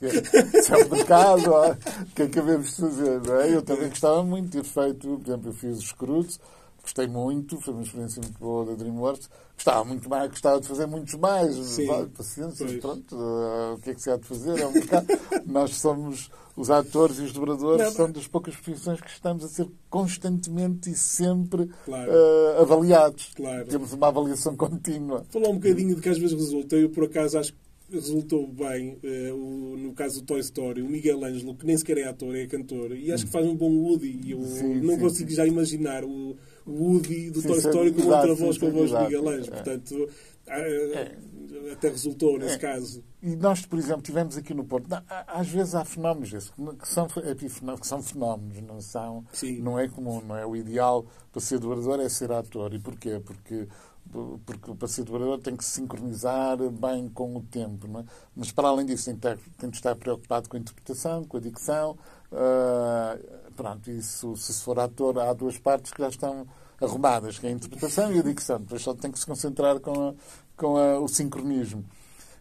é 0.00 0.80
é 0.80 0.84
o 0.86 0.90
mercado, 0.90 1.50
o 1.50 2.06
que 2.14 2.22
acabamos 2.22 2.70
de 2.70 2.76
fazer, 2.76 3.20
não 3.20 3.40
é? 3.40 3.54
Eu 3.54 3.60
também 3.60 3.90
gostava 3.90 4.24
muito 4.24 4.46
de 4.46 4.52
ter 4.52 4.64
feito, 4.64 5.18
por 5.18 5.26
exemplo, 5.26 5.50
eu 5.50 5.52
fiz 5.52 5.78
os 5.78 5.84
Scrooge, 5.84 6.38
gostei 6.82 7.06
muito, 7.06 7.60
foi 7.60 7.72
uma 7.74 7.82
experiência 7.82 8.20
muito 8.22 8.38
boa 8.38 8.66
da 8.66 8.74
DreamWorks. 8.74 9.30
Gostava 9.54 9.84
muito 9.84 10.08
mais, 10.08 10.28
gostava 10.30 10.60
de 10.60 10.66
fazer 10.66 10.86
muitos 10.86 11.14
mais. 11.14 11.54
Sim, 11.54 11.86
paciência, 12.16 12.66
pois. 12.66 12.80
pronto, 12.80 13.16
ah, 13.16 13.74
o 13.76 13.80
que 13.80 13.90
é 13.90 13.94
que 13.94 14.02
se 14.02 14.10
há 14.10 14.16
de 14.16 14.24
fazer? 14.26 14.58
É 14.58 14.66
um. 14.66 14.72
Nós 15.46 15.76
somos, 15.76 16.30
os 16.56 16.68
atores 16.70 17.18
e 17.18 17.22
os 17.22 17.32
dobradores, 17.32 17.84
Não, 17.86 17.92
são 17.92 18.10
das 18.10 18.26
poucas 18.26 18.54
profissões 18.56 19.00
que 19.00 19.08
estamos 19.10 19.44
a 19.44 19.48
ser 19.48 19.68
constantemente 19.88 20.90
e 20.90 20.94
sempre 20.94 21.68
Claro. 21.84 22.10
ah, 22.12 22.60
avaliados. 22.62 23.30
Claro. 23.36 23.66
Temos 23.66 23.92
uma 23.92 24.08
avaliação 24.08 24.56
contínua. 24.56 25.24
Falar 25.30 25.48
um 25.48 25.54
bocadinho 25.54 25.94
de 25.94 26.00
que 26.02 26.08
às 26.08 26.18
vezes 26.18 26.36
resulta. 26.38 26.76
Eu, 26.76 26.90
por 26.90 27.04
acaso, 27.04 27.38
acho 27.38 27.52
que 27.52 27.58
resultou 27.92 28.46
bem, 28.48 28.98
eh, 29.02 29.30
o- 29.34 29.76
no 29.76 29.92
caso 29.92 30.20
do 30.20 30.26
Toy 30.26 30.40
Story, 30.40 30.80
o 30.82 30.88
Miguel 30.88 31.22
Ângelo, 31.24 31.54
que 31.54 31.66
nem 31.66 31.76
sequer 31.76 31.98
é 31.98 32.04
ator, 32.08 32.34
é 32.34 32.46
cantor, 32.46 32.96
e 32.96 33.12
acho 33.12 33.26
que 33.26 33.30
faz 33.30 33.46
um 33.46 33.54
bom 33.54 33.70
Woody. 33.70 34.18
E 34.24 34.30
eu 34.32 34.42
Sim, 34.44 34.80
não 34.80 34.94
sim, 34.94 35.00
consigo 35.00 35.28
sim. 35.30 35.36
já 35.36 35.46
imaginar 35.46 36.02
o 36.02 36.34
Woody 36.66 37.30
do 37.30 37.42
Toy 37.42 37.58
Story 37.58 37.92
com 37.92 38.02
outra 38.02 38.34
voz, 38.34 38.58
com 38.58 38.66
a 38.66 38.70
voz 38.70 38.90
de. 38.90 38.98
Miguel 38.98 39.28
Ângelo. 39.28 39.46
É. 39.56 39.62
Portanto, 39.62 40.08
ah, 40.48 41.72
até 41.72 41.88
resultou 41.88 42.38
nesse 42.38 42.54
É. 42.54 42.58
caso. 42.58 43.04
E 43.22 43.36
nós, 43.36 43.64
por 43.64 43.78
exemplo, 43.78 44.02
tivemos 44.02 44.36
aqui 44.36 44.52
no 44.52 44.64
Porto, 44.64 44.86
às 45.28 45.48
vezes 45.48 45.74
há 45.74 45.84
fenómenos 45.84 46.30
desses, 46.30 46.50
que 46.50 46.88
são, 46.88 47.06
que 47.06 47.86
são 47.86 48.02
fenómenos, 48.02 48.60
não 48.62 48.80
são, 48.80 49.24
Sim. 49.32 49.60
não 49.60 49.78
é 49.78 49.86
comum, 49.88 50.20
não 50.20 50.36
é? 50.36 50.44
O 50.44 50.56
ideal 50.56 51.06
para 51.30 51.40
ser 51.40 51.58
dobrador 51.58 52.00
é 52.00 52.08
ser 52.08 52.32
ator. 52.32 52.74
E 52.74 52.78
porquê? 52.80 53.20
Porque, 53.24 53.68
porque 54.44 54.74
para 54.74 54.88
ser 54.88 55.04
dobrador 55.04 55.38
tem 55.38 55.56
que 55.56 55.64
se 55.64 55.70
sincronizar 55.70 56.56
bem 56.70 57.08
com 57.08 57.36
o 57.36 57.42
tempo, 57.42 57.86
não 57.86 58.00
é? 58.00 58.04
Mas 58.34 58.50
para 58.50 58.68
além 58.68 58.84
disso 58.86 59.04
tem 59.06 59.14
que 59.14 59.26
estar, 59.26 59.38
tem 59.58 59.70
que 59.70 59.76
estar 59.76 59.94
preocupado 59.94 60.48
com 60.48 60.56
a 60.56 60.60
interpretação, 60.60 61.24
com 61.24 61.36
a 61.36 61.40
dicção. 61.40 61.96
ah, 62.32 63.16
pronto, 63.52 63.90
isso, 63.90 64.36
se 64.36 64.52
for 64.62 64.78
ator, 64.78 65.18
há 65.18 65.32
duas 65.32 65.58
partes 65.58 65.92
que 65.92 66.02
já 66.02 66.08
estão 66.08 66.46
arrumadas, 66.80 67.38
que 67.38 67.46
é 67.46 67.50
a 67.50 67.52
interpretação 67.52 68.12
e 68.12 68.18
a 68.18 68.22
dicção. 68.22 68.58
Depois 68.60 68.82
só 68.82 68.92
tem 68.94 69.10
que 69.10 69.18
se 69.18 69.26
concentrar 69.26 69.78
com, 69.80 70.08
a- 70.10 70.14
com 70.56 70.76
a- 70.76 70.98
o 71.00 71.06
sincronismo. 71.08 71.84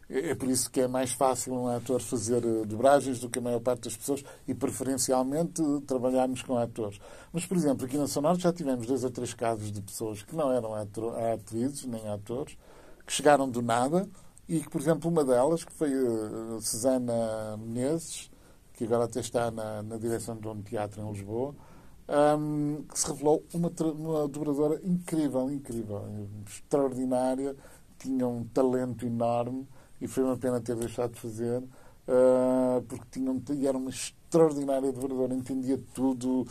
É 0.09 0.31
é 0.31 0.35
por 0.35 0.49
isso 0.49 0.69
que 0.69 0.81
é 0.81 0.87
mais 0.89 1.13
fácil 1.13 1.53
um 1.53 1.67
ator 1.67 2.01
fazer 2.01 2.43
eh, 2.43 2.65
dobragens 2.65 3.19
do 3.19 3.29
que 3.29 3.39
a 3.39 3.41
maior 3.41 3.61
parte 3.61 3.83
das 3.83 3.95
pessoas 3.95 4.23
e, 4.47 4.53
preferencialmente, 4.53 5.61
eh, 5.61 5.81
trabalharmos 5.87 6.41
com 6.41 6.57
atores. 6.57 6.99
Mas, 7.31 7.45
por 7.45 7.55
exemplo, 7.55 7.85
aqui 7.85 7.97
na 7.97 8.07
Sonorte 8.07 8.43
já 8.43 8.51
tivemos 8.51 8.85
dois 8.87 9.03
ou 9.05 9.09
três 9.11 9.33
casos 9.33 9.71
de 9.71 9.81
pessoas 9.81 10.21
que 10.23 10.35
não 10.35 10.51
eram 10.51 10.73
atro- 10.73 11.13
atrizes 11.33 11.85
nem 11.85 12.09
atores, 12.09 12.57
que 13.05 13.13
chegaram 13.13 13.49
do 13.49 13.61
nada 13.61 14.09
e 14.49 14.59
que, 14.59 14.69
por 14.69 14.81
exemplo, 14.81 15.09
uma 15.09 15.23
delas, 15.23 15.63
que 15.63 15.71
foi 15.71 15.91
a 15.93 16.59
Susana 16.59 17.55
Menezes, 17.57 18.29
que 18.81 18.85
agora 18.85 19.03
até 19.05 19.19
está 19.19 19.51
na, 19.51 19.83
na 19.83 19.97
direção 19.97 20.35
de 20.37 20.47
um 20.47 20.59
teatro 20.63 21.01
em 21.03 21.11
Lisboa, 21.11 21.53
hum, 22.39 22.83
que 22.91 22.99
se 22.99 23.07
revelou 23.07 23.45
uma, 23.53 23.71
uma 23.93 24.27
dobradora 24.27 24.81
incrível, 24.83 25.51
incrível, 25.51 26.03
extraordinária, 26.47 27.55
tinha 27.99 28.27
um 28.27 28.43
talento 28.45 29.05
enorme 29.05 29.67
e 30.01 30.07
foi 30.07 30.23
uma 30.23 30.35
pena 30.35 30.59
ter 30.59 30.75
deixado 30.75 31.13
de 31.13 31.19
fazer, 31.19 31.63
ah, 32.07 32.81
porque 32.87 33.05
tinha 33.11 33.31
um, 33.31 33.39
e 33.53 33.67
era 33.67 33.77
uma 33.77 33.91
extraordinária 33.91 34.91
dobradora, 34.91 35.35
entendia 35.35 35.79
tudo, 35.93 36.47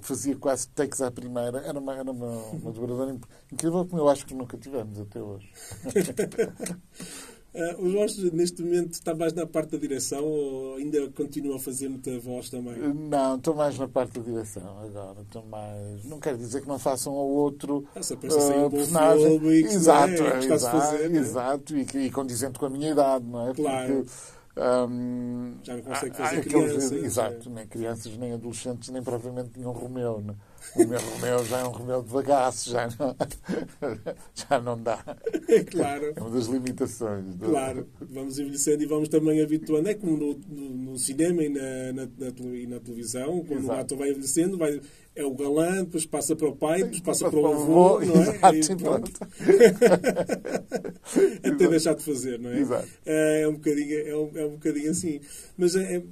fazia 0.00 0.34
quase 0.36 0.68
takes 0.70 1.00
à 1.00 1.12
primeira, 1.12 1.58
era 1.60 1.78
uma, 1.78 1.94
era 1.94 2.10
uma, 2.10 2.26
uma 2.50 2.72
dobradora 2.72 3.12
inc- 3.12 3.24
incrível 3.52 3.86
como 3.86 4.02
eu 4.02 4.08
acho 4.08 4.26
que 4.26 4.34
nunca 4.34 4.56
tivemos 4.58 4.98
até 4.98 5.22
hoje. 5.22 5.48
Ah, 7.54 7.76
o 7.78 7.88
Jorge, 7.90 8.30
neste 8.32 8.62
momento, 8.62 8.92
está 8.92 9.14
mais 9.14 9.32
na 9.32 9.46
parte 9.46 9.70
da 9.70 9.78
direção 9.78 10.22
ou 10.24 10.76
ainda 10.76 11.08
continua 11.10 11.56
a 11.56 11.58
fazer 11.58 11.88
muita 11.88 12.18
voz 12.20 12.50
também? 12.50 12.76
Não, 12.76 13.36
estou 13.36 13.54
mais 13.54 13.78
na 13.78 13.88
parte 13.88 14.20
da 14.20 14.24
direção 14.30 14.78
agora. 14.80 15.20
Estou 15.22 15.44
mais. 15.46 16.04
Não 16.04 16.20
quero 16.20 16.36
dizer 16.36 16.60
que 16.60 16.68
não 16.68 16.78
façam 16.78 17.12
ao 17.14 17.26
outro 17.26 17.84
Ah, 17.96 18.00
assim 18.00 18.14
um 18.14 18.70
personagem. 18.70 19.40
filme 19.40 19.48
e 19.60 19.64
exato, 19.64 20.22
é, 20.22 20.34
a 20.34 20.38
exato, 20.44 20.76
fazer, 20.78 21.10
é? 21.10 21.16
exato, 21.16 21.76
e, 21.76 21.84
que- 21.86 21.98
e 21.98 22.10
condizente 22.10 22.58
com 22.58 22.66
a 22.66 22.70
minha 22.70 22.90
idade, 22.92 23.24
não 23.24 23.48
é? 23.48 23.54
Claro. 23.54 23.94
Porque, 24.04 24.10
ahm, 24.60 25.54
Já 25.62 25.74
não 25.76 25.82
consegue 25.82 26.10
há- 26.12 26.24
há 26.24 26.28
fazer 26.28 26.40
aqueles- 26.40 26.64
crianças, 26.72 26.92
Exato, 26.92 27.50
nem 27.50 27.66
crianças, 27.66 28.16
nem 28.18 28.32
adolescentes, 28.34 28.90
nem 28.90 29.02
propriamente 29.02 29.50
nenhum 29.56 29.72
Romeu. 29.72 30.20
Não? 30.24 30.34
é? 30.34 30.36
O 30.76 30.84
meu 30.86 31.00
Romeu 31.00 31.44
já 31.46 31.58
é 31.60 31.64
um 31.64 31.70
Romeu 31.70 32.02
de 32.02 32.12
bagaço, 32.12 32.70
já 32.70 32.88
não, 32.98 33.16
já 34.34 34.60
não 34.60 34.80
dá. 34.82 35.02
É 35.48 35.64
claro. 35.64 36.12
É 36.14 36.20
uma 36.20 36.30
das 36.30 36.46
limitações. 36.46 37.24
do- 37.34 37.46
Claro, 37.48 37.86
vamos 38.00 38.38
envelhecendo 38.38 38.82
e 38.82 38.86
vamos 38.86 39.08
também 39.08 39.40
habituando. 39.42 39.88
É 39.88 39.94
como 39.94 40.16
no, 40.16 40.34
no- 40.48 40.70
no 40.92 40.98
cinema 40.98 41.42
e 41.42 41.48
na, 41.48 41.92
na- 41.94 42.08
na 42.18 42.56
e 42.56 42.66
na 42.66 42.78
televisão, 42.80 43.44
quando 43.46 43.60
o 43.60 43.64
Exato. 43.64 43.80
ator 43.80 43.98
vai 43.98 44.10
envelhecendo, 44.10 44.58
vai, 44.58 44.80
é 45.16 45.24
o 45.24 45.34
galã, 45.34 45.82
depois 45.84 46.06
passa 46.06 46.36
para 46.36 46.48
o 46.48 46.54
pai, 46.56 46.82
depois 46.82 47.00
passa 47.00 47.30
para 47.30 47.38
o 47.38 47.42
Para 47.42 47.50
o 47.50 47.54
avô, 47.54 48.00
não 48.00 48.14
é? 48.22 48.28
exato. 48.58 49.12
Até 51.42 51.68
deixar 51.68 51.94
de 51.94 52.02
fazer, 52.04 52.38
não 52.38 52.50
é? 52.50 52.60
Exato. 52.60 52.88
É 53.06 53.48
um 53.48 53.54
bocadinho, 53.54 53.98
é 54.08 54.16
um, 54.16 54.30
é 54.34 54.46
um 54.46 54.50
bocadinho 54.50 54.90
assim. 54.90 55.20
Mas 55.56 55.74
é, 55.74 55.96
é- 55.96 56.02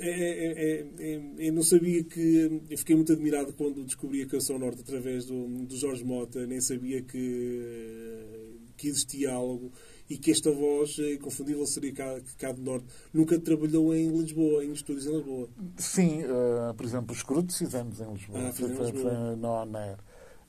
é- 0.00 0.46
é- 0.46 0.86
é- 0.98 1.48
eu 1.48 1.52
não 1.52 1.62
sabia 1.62 2.02
que. 2.04 2.62
Eu 2.70 2.78
fiquei 2.78 2.94
muito 2.96 3.12
admirado 3.12 3.52
quando 3.52 3.84
descobri 3.84 4.22
a 4.22 4.26
Canção 4.26 4.58
Norte 4.58 4.80
através 4.80 5.24
do, 5.26 5.46
do 5.64 5.76
Jorge 5.76 6.04
Mota, 6.04 6.46
nem 6.46 6.60
sabia 6.60 7.02
que, 7.02 8.66
que 8.76 8.88
existia 8.88 9.32
algo 9.32 9.72
e 10.08 10.16
que 10.16 10.30
esta 10.30 10.50
voz 10.52 10.96
é 11.00 11.16
confundível 11.16 11.66
seria 11.66 11.92
cá, 11.92 12.20
cá 12.38 12.52
do 12.52 12.62
Norte. 12.62 12.86
Nunca 13.12 13.38
trabalhou 13.40 13.94
em 13.94 14.08
Lisboa, 14.08 14.64
em 14.64 14.72
estúdios 14.72 15.06
em 15.06 15.16
Lisboa. 15.16 15.48
Sim, 15.76 16.22
eh, 16.22 16.72
por 16.76 16.86
exemplo, 16.86 17.12
os 17.14 17.22
Crudos 17.22 17.56
fizemos 17.58 18.00
em 18.00 18.12
Lisboa. 18.12 18.48
Ah, 18.48 18.52
fizemos 18.52 18.76
foi, 18.76 18.86
Lisboa. 18.92 19.12
foi 19.12 19.50
ONER. 19.50 19.96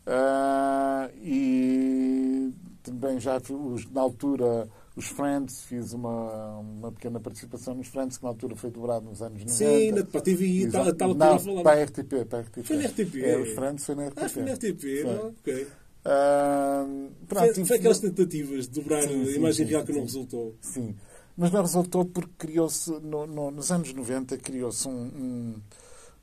Ah, 0.06 1.10
e 1.22 2.52
também 2.84 3.20
já 3.20 3.38
os- 3.50 3.90
na 3.92 4.02
altura 4.02 4.70
os 4.98 5.06
Friends, 5.06 5.62
fiz 5.66 5.94
uma, 5.94 6.58
uma 6.58 6.92
pequena 6.92 7.20
participação 7.20 7.76
nos 7.76 7.88
Friends, 7.88 8.18
que 8.18 8.24
na 8.24 8.30
altura 8.30 8.56
foi 8.56 8.72
dobrado 8.72 9.06
nos 9.06 9.22
anos 9.22 9.40
90. 9.44 9.54
Sim, 9.54 9.92
na, 9.92 10.04
para 10.04 10.20
a 10.20 10.24
TV, 10.24 10.68
a 10.68 10.72
falar. 10.72 11.64
para 11.64 11.80
a 11.80 11.84
RTP, 11.84 12.26
para 12.28 12.40
a 12.40 12.42
RTP. 12.42 12.64
Foi 12.64 12.78
na 12.78 12.86
RTP? 12.88 13.16
É, 13.24 13.38
os 13.38 13.50
Friends 13.50 13.86
foi 13.86 13.96
na 13.96 14.08
RTP. 14.08 14.20
Ah, 14.24 14.30
foi 14.30 14.44
na 14.44 14.54
RTP, 14.54 14.82
Foi. 14.82 15.04
não? 15.04 15.28
ok. 15.30 15.68
Ah, 16.04 16.86
pronto, 17.28 17.54
Foi, 17.54 17.64
e- 17.64 17.66
foi 17.68 17.78
aquelas 17.78 18.00
tentativas 18.00 18.68
de 18.68 18.80
dobrar 18.82 19.04
Sim, 19.04 19.22
a 19.22 19.26
sim, 19.26 19.36
imagem 19.36 19.66
sim, 19.66 19.72
real 19.72 19.84
que 19.86 19.94
não 19.94 20.02
resultou. 20.02 20.56
Sim, 20.62 20.96
mas 21.38 21.52
não 21.52 21.62
resultou 21.62 22.06
porque 22.06 22.34
criou-se, 22.38 22.90
no- 23.00 23.28
no- 23.28 23.52
nos 23.52 23.72
anos 23.72 23.94
90, 23.94 24.38
criou-se 24.38 24.88
um, 24.88 24.92
um, 24.92 25.56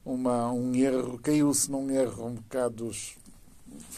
uma- 0.05 0.51
um 0.53 0.75
erro, 0.75 1.19
caiu-se 1.19 1.71
num 1.71 1.89
erro 1.91 2.27
um 2.27 2.35
bocado, 2.35 2.91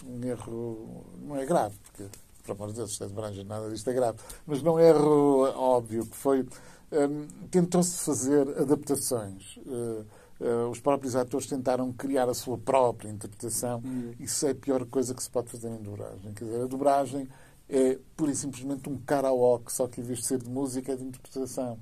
um 0.04 0.24
erro, 0.24 1.06
não 1.22 1.36
é 1.36 1.46
grave, 1.46 1.76
porque, 1.84 2.04
por 2.46 2.52
amor 2.52 2.68
de 2.68 2.74
Deus, 2.74 2.92
isto 2.92 3.04
é 3.04 3.06
de 3.08 3.44
nada 3.44 3.68
disto 3.68 3.90
é 3.90 3.92
grave, 3.92 4.18
mas 4.46 4.62
não 4.62 4.78
é 4.78 4.88
erro 4.88 5.42
óbvio, 5.56 6.06
que 6.06 6.16
foi, 6.16 6.42
hum, 6.42 7.26
tentou-se 7.50 7.98
fazer 8.04 8.48
adaptações. 8.58 9.58
Eh, 9.66 10.04
eh, 10.40 10.64
os 10.70 10.78
próprios 10.80 11.16
atores 11.16 11.46
tentaram 11.46 11.92
criar 11.92 12.28
a 12.28 12.34
sua 12.34 12.56
própria 12.56 13.08
interpretação. 13.08 13.82
Isso 14.20 14.46
é 14.46 14.50
a 14.50 14.54
pior 14.54 14.84
coisa 14.86 15.14
que 15.14 15.22
se 15.22 15.30
pode 15.30 15.50
fazer 15.50 15.68
em 15.68 15.82
dobragem. 15.82 16.32
Quer 16.34 16.44
dizer, 16.44 16.62
a 16.62 16.66
dobragem 16.66 17.28
é 17.68 17.98
pura 18.16 18.30
e 18.30 18.36
simplesmente 18.36 18.88
um 18.88 18.96
karaoke, 18.98 19.72
só 19.72 19.88
que 19.88 20.00
em 20.00 20.04
vez 20.04 20.20
de 20.20 20.26
ser 20.26 20.38
de 20.38 20.48
música 20.48 20.92
é 20.92 20.96
de 20.96 21.04
interpretação. 21.04 21.78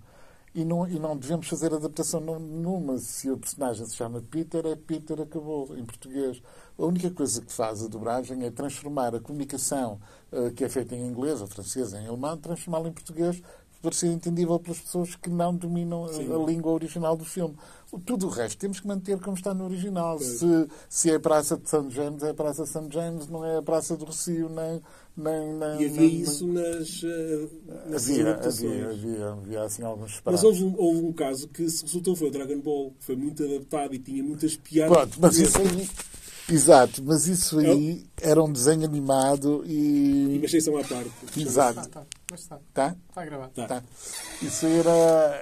E 0.55 0.65
não, 0.65 0.87
e 0.87 0.99
não 1.01 1.17
devemos 1.17 1.49
fazer 1.49 1.75
adaptação 1.75 2.21
numa. 2.21 2.97
Se 2.99 3.29
o 3.31 3.37
personagem 3.37 3.85
se 3.87 3.97
chama 3.97 4.23
Peter, 4.31 4.65
é 4.67 4.77
Peter, 4.77 5.21
acabou, 5.21 5.77
em 5.77 5.85
português. 5.85 6.41
A 6.79 6.85
única 6.85 7.11
coisa 7.11 7.41
que 7.41 7.53
faz 7.53 7.83
a 7.83 7.89
dobragem 7.89 8.45
é 8.45 8.51
transformar 8.53 9.15
a 9.17 9.21
comunicação 9.21 9.99
eh, 10.33 10.51
que 10.51 10.65
é 10.65 10.69
feita 10.69 10.95
em 10.95 11.07
inglês, 11.07 11.41
ou 11.41 11.49
francês, 11.49 11.93
em 11.93 12.07
alemão, 12.07 12.37
transformá-la 12.37 12.89
em 12.89 12.93
português 12.93 13.43
para 13.83 13.93
ser 13.93 14.07
entendível 14.13 14.59
pelas 14.59 14.79
pessoas 14.81 15.15
que 15.15 15.29
não 15.29 15.55
dominam 15.55 16.07
a, 16.07 16.09
a 16.09 16.47
língua 16.47 16.73
original 16.73 17.17
do 17.17 17.25
filme. 17.25 17.55
O- 17.93 17.99
Tudo 17.99 18.27
o 18.27 18.31
resto 18.31 18.57
temos 18.59 18.81
que 18.81 18.87
manter 18.87 19.21
como 19.21 19.37
está 19.37 19.53
no 19.53 19.65
original. 19.65 20.19
Se, 20.21 20.69
se 20.89 21.11
é 21.11 21.17
a 21.17 21.21
Praça 21.21 21.57
de 21.57 21.69
São 21.69 21.91
James, 21.91 22.23
é 22.23 22.31
a 22.31 22.35
Praça 22.35 22.63
de 22.63 22.69
São 22.71 22.91
James, 22.91 23.27
não 23.29 23.45
é 23.45 23.59
a 23.59 23.63
Praça 23.63 23.97
do 23.97 24.05
Rocio, 24.07 24.49
nem. 24.49 24.81
Nem, 25.17 25.55
nem 25.55 25.69
E 25.83 25.87
havia 25.87 25.91
nem- 26.01 26.21
isso 26.21 26.47
nas, 26.47 27.03
eh, 27.05 27.49
nessas 27.89 28.11
Havia, 28.11 28.23
adaptações. 28.31 28.73
havia, 28.73 28.89
havia, 28.91 29.27
havia 29.31 29.63
assim 29.63 29.83
alguns 29.83 30.07
Mas 30.25 30.41
separados. 30.41 30.45
houve 30.45 30.65
um, 30.65 30.75
houve 30.77 31.01
um 31.07 31.13
caso 31.13 31.49
que 31.49 31.69
se 31.69 31.85
resultou, 31.85 32.17
foi 32.17 32.29
o 32.29 32.31
Dragon 32.33 32.61
Ball, 32.61 32.91
que 32.99 33.05
foi 33.05 33.17
muito 33.17 33.45
adaptado 33.45 33.95
e 33.95 33.99
tinha 33.99 34.23
muitas 34.23 34.57
piadas. 34.57 34.97
Pronto, 34.97 35.17
mas 35.21 35.37
isso 35.39 35.59
aí, 35.59 35.89
Exato, 36.49 37.03
mas 37.03 37.27
isso 37.27 37.59
aí 37.59 38.05
era 38.21 38.43
um 38.43 38.53
desenho 38.53 38.85
animado 38.85 39.65
e. 39.67 40.35
E 40.35 40.37
uma 40.37 40.45
exceção 40.45 40.77
à 40.77 40.85
parte. 40.85 41.11
Exato. 41.37 41.89
Tá, 41.89 42.01
tá. 42.01 42.07
Mas 42.31 42.41
está. 42.41 42.59
Tá? 42.73 42.97
Está 43.09 43.23
a 43.23 43.25
gravar. 43.25 43.49
Tá. 43.49 43.67
Tá. 43.67 43.83
Isso 44.43 44.67
era, 44.67 44.91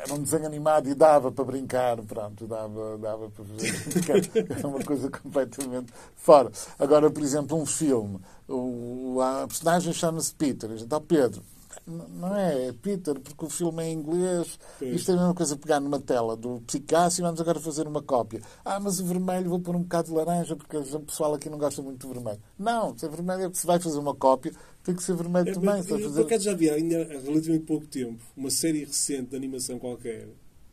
era 0.05 0.15
um 0.15 0.23
desenho 0.23 0.47
animado 0.47 0.89
e 0.89 0.95
dava 0.95 1.33
para 1.33 1.45
brincar, 1.45 1.97
pronto, 2.03 2.47
dava, 2.47 2.99
dava 2.99 3.31
para 3.31 3.45
fazer. 3.45 4.33
Era 4.57 4.69
uma 4.69 4.83
coisa 4.85 5.11
completamente 5.11 5.93
fora. 6.15 6.53
Agora, 6.79 7.11
por 7.11 7.23
exemplo, 7.23 7.61
um 7.61 7.67
filme, 7.67 8.21
o, 8.49 9.19
a 9.21 9.47
personagem 9.49 9.93
chama-se 9.93 10.35
Peter, 10.35 10.71
"Oh, 10.91 11.01
Pedro. 11.01 11.43
Não 11.87 12.37
é, 12.37 12.69
é 12.69 12.73
Peter, 12.73 13.19
porque 13.19 13.45
o 13.45 13.49
filme 13.49 13.83
é 13.83 13.89
em 13.89 13.95
inglês. 13.95 14.59
Pois. 14.79 14.95
Isto 14.95 15.11
é 15.11 15.15
a 15.15 15.17
mesma 15.19 15.35
coisa 15.35 15.57
pegar 15.57 15.81
numa 15.81 15.99
tela 16.01 16.37
do 16.37 16.61
Picasso 16.71 17.21
e 17.21 17.23
vamos 17.23 17.41
agora 17.41 17.59
fazer 17.61 17.87
uma 17.87 18.03
cópia. 18.03 18.41
Ah, 18.65 18.79
mas 18.79 19.01
o 19.01 19.07
vermelho 19.07 19.51
vou 19.51 19.61
pôr 19.61 19.75
um 19.77 19.83
bocado 19.83 20.09
de 20.09 20.15
laranja 20.15 20.55
porque 20.57 20.77
o 20.77 21.01
pessoal 21.01 21.35
aqui 21.35 21.49
não 21.49 21.59
gosta 21.59 21.83
muito 21.83 22.07
do 22.07 22.13
vermelho. 22.15 22.41
Não, 22.59 22.97
se 22.97 23.05
é 23.07 23.09
vermelho 23.09 23.45
é 23.45 23.51
que 23.51 23.59
se 23.59 23.67
vai 23.67 23.79
fazer 23.81 23.99
uma 23.99 24.15
cópia, 24.15 24.53
tem 24.85 24.95
que 24.95 25.03
ser 25.03 25.15
vermelho 25.15 25.49
É, 25.49 25.53
também. 25.53 25.77
eu, 25.79 25.85
fazer... 25.85 26.09
Por 26.13 26.27
acaso 26.27 26.45
já 26.45 26.55
vi 26.55 26.71
ainda 26.71 27.03
há 27.03 27.21
relativamente 27.21 27.65
pouco 27.65 27.87
tempo 27.87 28.23
uma 28.37 28.51
série 28.51 28.85
recente 28.85 29.31
de 29.31 29.37
animação 29.37 29.79
qualquer 29.79 30.29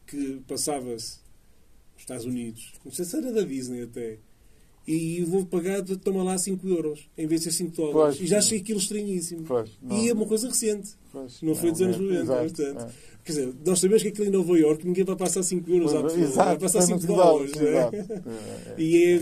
que 0.05 0.41
passava-se 0.47 1.19
nos 1.93 1.99
Estados 2.01 2.25
Unidos, 2.25 2.73
não 2.83 2.91
sei 2.91 3.05
se 3.05 3.15
era 3.17 3.31
da 3.31 3.41
Disney 3.41 3.83
até, 3.83 4.17
e 4.87 5.21
vou 5.23 5.45
pagar, 5.45 5.83
toma 6.03 6.23
lá 6.23 6.37
5 6.37 6.67
euros 6.67 7.07
em 7.17 7.27
vez 7.27 7.41
de 7.41 7.51
ser 7.51 7.57
5 7.57 7.75
dólares. 7.75 8.17
Pois. 8.17 8.21
e 8.21 8.27
já 8.27 8.39
achei 8.39 8.59
aquilo 8.59 8.79
estranhíssimo. 8.79 9.43
Pois, 9.47 9.69
não. 9.81 9.97
e 9.97 10.09
é 10.09 10.13
uma 10.13 10.25
coisa 10.25 10.47
recente. 10.47 10.91
Pois, 11.11 11.41
Não 11.41 11.53
foi 11.55 11.71
dos 11.71 11.81
anos 11.81 11.97
90, 11.97 12.21
exato, 12.21 12.53
portanto. 12.53 12.81
é. 12.83 13.09
Quer 13.23 13.31
dizer, 13.33 13.53
nós 13.65 13.79
sabemos 13.79 14.01
que 14.01 14.09
aquilo 14.09 14.27
em 14.27 14.31
Nova 14.31 14.57
Iorque 14.57 14.87
ninguém 14.87 15.03
vai 15.03 15.15
passar 15.15 15.43
5 15.43 15.69
euros 15.71 15.93
à 15.93 16.01
pessoa, 16.03 16.27
vai 16.45 16.57
passar 16.57 16.81
foi 16.81 16.97
5 16.99 17.11
no 17.11 17.15
dólares. 17.17 17.51
exato. 17.55 17.95
É, 18.69 18.71
é. 18.71 18.81
E 18.81 19.03
é, 19.13 19.19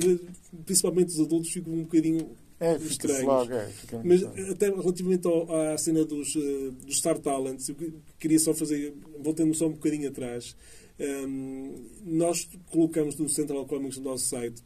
principalmente 0.66 1.10
os 1.10 1.20
adultos 1.20 1.50
ficam 1.52 1.74
um 1.74 1.82
bocadinho 1.84 2.30
É, 2.60 2.76
estranhos. 2.78 3.24
logo, 3.24 3.52
é, 3.54 3.70
Mas 4.06 4.22
estranho. 4.22 4.52
até 4.52 4.70
relativamente 4.70 5.28
ao- 5.28 5.52
à 5.74 5.78
cena 5.78 6.06
dos, 6.06 6.36
eh, 6.36 6.72
dos 6.86 6.98
Star 6.98 7.18
Talents, 7.20 7.68
eu 7.70 7.76
que- 7.76 7.92
queria 8.20 8.40
só 8.40 8.54
fazer, 8.54 8.94
voltando 9.22 9.54
só 9.54 9.68
um 9.68 9.72
bocadinho 9.74 10.08
atrás, 10.08 10.56
ehm, 11.00 11.74
nós 12.06 12.48
colocamos 12.72 13.16
no 13.18 13.28
Central 13.30 13.66
Comics, 13.66 13.98
no 13.98 14.04
nosso 14.06 14.26
site, 14.26 14.64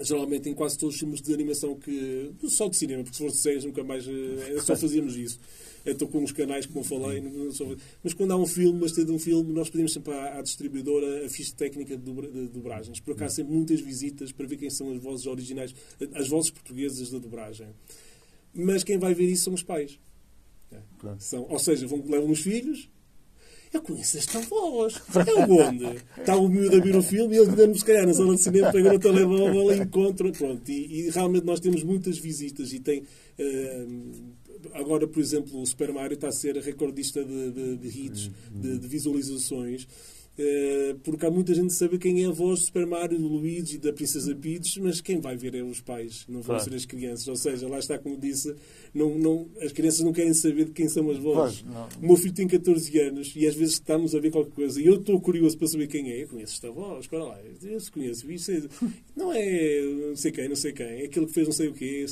geralmente 0.00 0.48
em 0.48 0.54
quase 0.54 0.76
todos 0.78 0.94
os 0.94 1.00
filmes 1.00 1.20
de 1.22 1.32
animação 1.32 1.74
que. 1.76 2.30
só 2.48 2.68
de 2.68 2.76
cinema, 2.76 3.02
porque 3.02 3.16
se 3.16 3.22
for 3.22 3.30
de 3.30 3.36
séries 3.38 3.64
nunca 3.64 3.82
mais. 3.84 4.06
eh, 4.06 4.58
só 4.62 4.74
fazíamos 4.76 5.16
isso. 5.16 5.38
Estou 5.84 6.08
com 6.08 6.18
uns 6.18 6.32
canais, 6.32 6.66
como 6.66 6.80
eu 6.80 6.84
falei, 6.84 7.22
mas 8.02 8.12
quando 8.12 8.32
há 8.32 8.36
um 8.36 8.44
filme, 8.46 8.80
mas 8.80 8.90
de 8.92 9.08
um 9.08 9.20
filme, 9.20 9.52
nós 9.52 9.70
pedimos 9.70 9.92
sempre 9.92 10.12
à, 10.12 10.38
à 10.38 10.42
distribuidora 10.42 11.24
a 11.24 11.28
ficha 11.28 11.54
técnica 11.54 11.96
de, 11.96 12.02
dobra- 12.02 12.28
de 12.28 12.48
dobragens. 12.48 12.98
Por 12.98 13.12
acaso, 13.14 13.36
sempre 13.36 13.54
muitas 13.54 13.80
visitas 13.80 14.32
para 14.32 14.46
ver 14.48 14.56
quem 14.56 14.68
são 14.68 14.90
as 14.92 15.00
vozes 15.00 15.26
originais, 15.26 15.72
as 16.14 16.26
vozes 16.26 16.50
portuguesas 16.50 17.10
da 17.12 17.18
dobragem. 17.20 17.68
Mas 18.52 18.82
quem 18.82 18.98
vai 18.98 19.14
ver 19.14 19.26
isso 19.30 19.44
são 19.44 19.54
os 19.54 19.62
pais. 19.62 19.96
É. 20.72 20.78
São, 21.20 21.46
ou 21.48 21.58
seja, 21.60 21.86
vão, 21.86 22.02
levam 22.04 22.30
os 22.32 22.40
filhos. 22.40 22.88
Eu 23.72 23.82
conheço 23.82 24.16
esta 24.18 24.40
voz. 24.40 25.00
É 25.26 25.34
onde? 25.44 26.02
Está 26.18 26.36
o 26.36 26.48
miúdo 26.48 26.76
a 26.76 26.80
ver 26.80 26.96
o 26.96 27.02
filme 27.02 27.34
e 27.34 27.38
ele 27.38 27.52
dando 27.52 27.76
se 27.78 27.84
calhar 27.84 28.06
na 28.06 28.14
sala 28.14 28.34
de 28.34 28.42
cinema, 28.42 28.72
pega 28.72 28.92
no 28.92 28.98
telemóvel 28.98 29.72
e 29.72 29.78
encontra. 29.80 30.30
Pronto. 30.32 30.68
E, 30.70 31.06
e 31.06 31.10
realmente 31.10 31.44
nós 31.44 31.60
temos 31.60 31.82
muitas 31.82 32.18
visitas 32.18 32.72
e 32.72 32.80
tem. 32.80 33.02
eh, 33.38 33.86
agora, 34.74 35.06
por 35.06 35.20
exemplo, 35.20 35.60
o 35.60 35.66
Super 35.66 35.92
Mario 35.92 36.14
está 36.14 36.28
a 36.28 36.32
ser 36.32 36.56
recordista 36.56 37.22
de, 37.24 37.50
de, 37.50 37.76
de 37.76 37.88
hits, 37.88 38.30
de, 38.50 38.78
de 38.78 38.88
visualizações. 38.88 39.86
Eh, 40.38 40.94
porque 41.02 41.24
há 41.24 41.30
muita 41.30 41.54
gente 41.54 41.68
que 41.68 41.72
sabe 41.74 41.98
quem 41.98 42.22
é 42.22 42.26
a 42.26 42.30
voz 42.30 42.60
do 42.60 42.64
Super 42.66 42.86
Mario, 42.86 43.18
do 43.18 43.26
Luigi, 43.28 43.78
da 43.78 43.92
Princesa 43.92 44.34
Peach, 44.34 44.80
mas 44.80 45.00
quem 45.00 45.20
vai 45.20 45.36
ver 45.36 45.54
é 45.54 45.62
os 45.62 45.80
pais, 45.80 46.24
não 46.28 46.40
vão 46.42 46.56
Claro. 46.56 46.64
ser 46.70 46.74
as 46.76 46.84
crianças. 46.84 47.26
Ou 47.28 47.36
seja, 47.36 47.66
lá 47.68 47.78
está, 47.78 47.98
como 47.98 48.16
disse, 48.18 48.54
não, 48.94 49.16
não, 49.18 49.48
as 49.60 49.72
crianças 49.72 50.00
não 50.00 50.12
querem 50.12 50.34
saber 50.34 50.66
de 50.66 50.72
quem 50.72 50.88
são 50.88 51.10
as 51.10 51.18
vozes. 51.18 51.62
Não. 51.64 51.88
O 52.02 52.06
meu 52.08 52.16
filho 52.16 52.34
tem 52.34 52.46
14 52.46 52.98
anos 53.00 53.32
e 53.34 53.46
às 53.46 53.54
vezes 53.54 53.74
estamos 53.74 54.14
a 54.14 54.18
ver 54.20 54.30
qualquer 54.30 54.52
coisa 54.52 54.80
e 54.80 54.86
eu 54.86 54.96
estou 54.96 55.20
curioso 55.20 55.56
para 55.56 55.68
saber 55.68 55.86
quem 55.86 56.10
é. 56.10 56.22
Eu 56.22 56.28
conheço 56.28 56.54
esta 56.54 56.70
voz, 56.70 57.08
lá, 57.10 57.40
eu 57.62 57.80
se 57.80 57.90
conheço. 57.90 58.30
Isto 58.30 58.50
é- 58.52 58.62
não 59.16 59.32
é 59.32 59.80
não 60.08 60.16
sei 60.16 60.32
quem, 60.32 60.48
não 60.48 60.56
sei 60.56 60.72
quem, 60.72 60.86
é 60.86 61.04
aquele 61.04 61.26
que 61.26 61.32
fez 61.32 61.46
não 61.46 61.54
sei 61.54 61.68
o 61.68 61.72
que 61.72 61.84
é. 62.04 62.06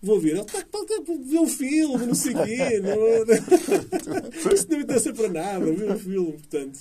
Vou 0.00 0.20
ver, 0.20 0.30
ele 0.30 0.40
está 0.42 0.58
a 0.58 1.02
ver 1.24 1.38
o 1.40 1.46
filme, 1.46 2.06
não 2.06 2.14
sei 2.14 2.32
o 2.34 2.44
quê. 2.44 2.80
Não, 2.80 4.52
isso 4.52 4.66
não 4.70 4.80
interessa 4.80 5.12
para 5.12 5.28
nada, 5.28 5.72
ver 5.72 5.90
o 5.90 5.98
filme, 5.98 6.32
portanto. 6.32 6.78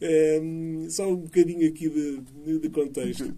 É, 0.00 0.40
só 0.90 1.08
um 1.08 1.16
bocadinho 1.16 1.66
aqui 1.68 1.88
de, 1.88 2.58
de- 2.58 2.68
contexto. 2.70 3.34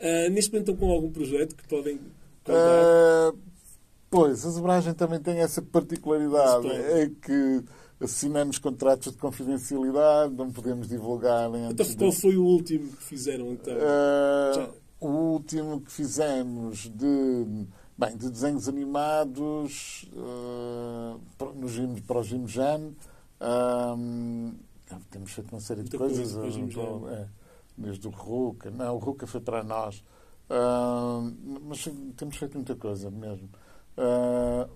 Ah, 0.00 0.28
neste 0.30 0.52
momento 0.52 0.70
estão 0.72 0.76
com 0.76 0.92
algum 0.92 1.10
projeto 1.10 1.54
que 1.56 1.66
podem 1.68 1.98
contar? 2.44 2.52
Ah, 2.54 3.32
pois, 4.10 4.44
a 4.44 4.50
dobragem 4.50 4.94
também 4.94 5.20
tem 5.20 5.38
essa 5.38 5.62
particularidade. 5.62 6.68
É 6.68 7.10
que 7.22 7.62
assinamos 8.00 8.58
contratos 8.58 9.12
de 9.12 9.18
confidencialidade, 9.18 10.34
não 10.34 10.50
podemos 10.50 10.88
divulgar 10.88 11.48
então, 11.50 11.66
antes 11.70 11.94
qual 11.94 12.10
de- 12.10 12.16
foi 12.16 12.36
o 12.36 12.44
último 12.44 12.88
que 12.92 13.02
fizeram 13.04 13.52
então? 13.52 13.74
Já. 14.54 14.70
O 15.00 15.08
último 15.08 15.80
que 15.80 15.90
fizemos 15.90 16.88
de, 16.88 17.66
bem, 17.96 18.16
de 18.16 18.30
desenhos 18.30 18.68
animados 18.68 20.08
ah, 20.16 21.16
para, 21.38 21.52
no 21.52 21.68
Jim, 21.68 21.94
para 22.02 22.18
o 22.18 22.22
Jim 22.22 22.46
Jan. 22.46 22.92
ah, 23.40 23.96
temos 25.10 25.32
feito 25.32 25.52
uma 25.52 25.60
série 25.60 25.82
de 25.82 25.90
Muita 25.90 25.98
coisas. 25.98 26.32
coisa 26.32 26.38
para 26.40 26.48
o 26.48 26.50
Jim 26.50 26.66
ah, 26.66 26.70
Jan. 26.70 27.10
é, 27.14 27.28
desde 27.76 28.06
o 28.06 28.10
Ruka. 28.10 28.70
Não, 28.70 28.94
o 28.94 28.98
Ruka 28.98 29.26
foi 29.26 29.40
para 29.40 29.62
nós. 29.62 30.02
Ah, 30.48 31.20
mas 31.62 31.88
temos 32.16 32.36
feito 32.36 32.54
muita 32.54 32.74
coisa 32.76 33.10
mesmo. 33.10 33.48
Ah, 33.96 34.68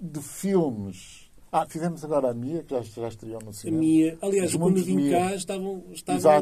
de 0.00 0.20
filmes. 0.20 1.21
Ah, 1.54 1.66
fizemos 1.68 2.02
agora 2.02 2.30
a 2.30 2.34
Mia, 2.34 2.62
que 2.62 2.70
já, 2.74 2.80
já 2.80 3.08
estreou 3.08 3.38
no 3.42 3.50
A 3.50 3.52
cinema. 3.52 3.78
minha, 3.78 4.18
aliás, 4.22 4.50
Os 4.52 4.56
quando 4.56 4.62
mundos 4.70 4.84
vim 4.84 4.96
Mia. 4.96 5.18
cá 5.18 5.34
estavam, 5.34 5.84
estava 5.92 6.40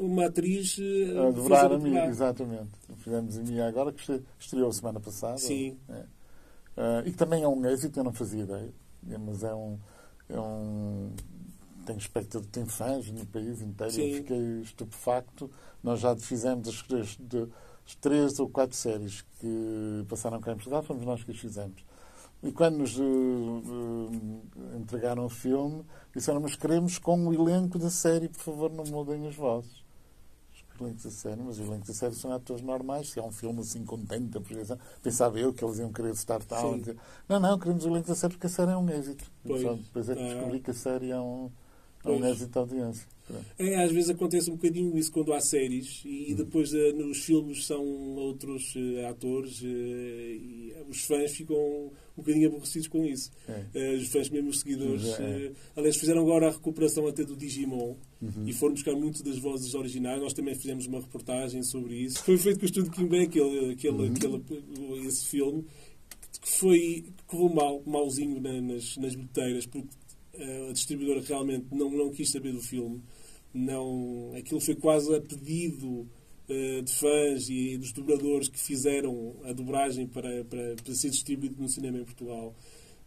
uma 0.00 0.26
atriz 0.26 0.76
eh, 0.80 1.16
A 1.16 1.28
a 1.28 1.32
fazer 1.32 1.74
a 1.74 1.78
Mia, 1.78 2.06
exatamente. 2.06 2.70
Fizemos 2.96 3.38
a 3.38 3.42
Mia 3.42 3.68
agora, 3.68 3.92
que 3.92 4.20
estreou 4.36 4.72
semana 4.72 4.98
passada. 4.98 5.38
Sim. 5.38 5.78
É. 5.88 6.04
Ah, 6.76 7.02
e 7.06 7.12
que 7.12 7.16
também 7.16 7.44
é 7.44 7.46
um 7.48 7.64
êxito, 7.66 8.00
eu 8.00 8.04
não 8.04 8.12
fazia 8.12 8.42
ideia. 8.42 8.72
Mas 9.24 9.44
é 9.44 9.54
um. 9.54 9.78
É 10.28 10.40
um 10.40 11.12
tem 11.86 11.96
espectador, 11.96 12.46
tem 12.50 12.66
fãs 12.66 13.08
no 13.12 13.24
país 13.26 13.62
inteiro. 13.62 13.92
Sim. 13.92 14.10
Eu 14.10 14.16
fiquei 14.16 14.60
estupefacto. 14.60 15.48
Nós 15.84 16.00
já 16.00 16.16
fizemos 16.16 16.68
as 16.68 16.84
as 17.86 17.94
três 17.94 18.38
ou 18.38 18.48
quatro 18.50 18.76
séries 18.76 19.22
que 19.40 20.04
passaram 20.08 20.40
cá 20.40 20.50
em 20.52 20.56
Portugal, 20.56 20.82
fomos 20.82 21.06
nós 21.06 21.22
que 21.24 21.30
as 21.30 21.38
fizemos. 21.38 21.82
E 22.42 22.52
quando 22.52 22.78
nos 22.78 22.96
eh, 22.98 23.02
eh, 23.02 24.76
entregaram 24.78 25.24
o 25.24 25.28
filme, 25.28 25.84
disseram: 26.14 26.40
Mas 26.40 26.54
queremos 26.54 26.98
com 26.98 27.26
o 27.26 27.32
elenco 27.34 27.78
da 27.78 27.90
série, 27.90 28.28
por 28.28 28.40
favor, 28.40 28.72
não 28.72 28.84
mudem 28.84 29.26
as 29.26 29.34
vozes. 29.34 29.82
Os 30.54 30.80
elencos 30.80 31.02
da 31.02 31.10
série, 31.10 31.42
mas 31.42 31.58
os 31.58 31.66
elencos 31.66 31.88
da 31.88 31.94
série 31.94 32.14
são 32.14 32.32
atores 32.32 32.62
normais. 32.62 33.10
Se 33.10 33.18
é 33.18 33.22
um 33.22 33.32
filme 33.32 33.60
assim 33.60 33.84
com 33.84 33.98
tanta 34.04 34.40
projeção, 34.40 34.78
pensava 35.02 35.38
eu 35.40 35.52
que 35.52 35.64
eles 35.64 35.78
iam 35.78 35.92
querer 35.92 36.12
estar 36.12 36.40
tal. 36.44 36.78
Não, 37.28 37.40
não, 37.40 37.58
queremos 37.58 37.84
o 37.84 37.88
elenco 37.88 38.06
da 38.06 38.14
série 38.14 38.34
porque 38.34 38.46
a 38.46 38.50
série 38.50 38.70
é 38.70 38.76
um 38.76 38.88
êxito. 38.88 39.24
Pois. 39.44 39.60
pronto, 39.62 39.82
depois 39.82 40.08
é 40.08 40.14
que 40.14 40.22
Ah. 40.22 40.34
descobri 40.34 40.60
que 40.60 40.70
a 40.70 40.74
série 40.74 41.10
é 41.10 41.18
um, 41.20 41.50
é 42.14 42.30
êxito 42.30 42.50
de 42.52 42.58
audiência. 42.58 43.06
É, 43.58 43.84
às 43.84 43.92
vezes 43.92 44.08
acontece 44.08 44.50
um 44.50 44.54
bocadinho 44.54 44.96
isso 44.96 45.12
quando 45.12 45.34
há 45.34 45.40
séries 45.40 46.02
Hum. 46.02 46.08
e 46.28 46.34
depois 46.34 46.72
eh, 46.72 46.92
nos 46.94 47.18
filmes 47.18 47.66
são 47.66 47.84
outros 48.16 48.72
eh, 48.74 49.06
atores 49.06 49.60
eh, 49.62 49.66
e 49.68 50.72
os 50.88 51.02
fãs 51.02 51.32
ficam 51.32 51.54
um 51.56 51.90
bocadinho 52.16 52.48
aborrecidos 52.48 52.88
com 52.88 53.04
isso. 53.04 53.30
É. 53.74 53.94
Os 53.96 54.08
fãs 54.08 54.30
mesmo 54.30 54.48
os 54.48 54.60
seguidores. 54.60 55.04
É. 55.04 55.20
Uhum. 55.22 55.28
eh, 55.44 55.52
aliás, 55.76 55.96
fizeram 55.98 56.22
agora 56.22 56.48
a 56.48 56.52
recuperação 56.52 57.06
até 57.06 57.22
do 57.22 57.36
Digimon 57.36 57.96
e 58.46 58.52
foram 58.54 58.72
buscar 58.72 58.94
muito 58.94 59.22
das 59.22 59.36
vozes 59.38 59.74
originais. 59.74 60.22
Nós 60.22 60.32
também 60.32 60.54
fizemos 60.54 60.86
uma 60.86 61.00
reportagem 61.00 61.62
sobre 61.62 61.96
isso. 61.96 62.22
Foi 62.24 62.38
feito 62.38 62.58
com 62.60 62.64
o 62.64 62.66
estúdio 62.66 62.90
Kimbé, 62.90 63.24
aquele, 63.24 63.72
aquele, 63.72 63.94
Uhum. 63.94 64.12
aquele, 64.14 65.06
esse 65.06 65.26
filme, 65.26 65.66
que 66.40 66.48
foi 66.48 66.78
que 67.04 67.22
correu 67.26 67.50
mal, 67.54 67.82
malzinho 67.84 68.40
na- 68.40 68.60
nas, 68.62 68.96
nas 68.96 69.14
bilheteiras, 69.14 69.66
porque 69.66 69.88
a 70.68 70.72
distribuidora 70.72 71.20
realmente 71.20 71.66
não, 71.72 71.90
não 71.90 72.10
quis 72.10 72.30
saber 72.30 72.52
do 72.52 72.60
filme. 72.60 73.02
Não, 73.52 74.32
aquilo 74.36 74.60
foi 74.60 74.74
quase 74.74 75.14
a 75.14 75.20
pedido 75.20 76.06
eh, 76.48 76.82
de 76.82 76.92
fãs 76.92 77.48
e 77.48 77.76
dos 77.76 77.92
dobradores 77.92 78.48
que 78.48 78.58
fizeram 78.58 79.34
a 79.44 79.52
dobragem 79.52 80.06
para, 80.06 80.44
para, 80.44 80.76
para 80.82 80.94
ser 80.94 81.10
distribuído 81.10 81.60
no 81.60 81.68
cinema 81.68 81.98
em 81.98 82.04
Portugal. 82.04 82.54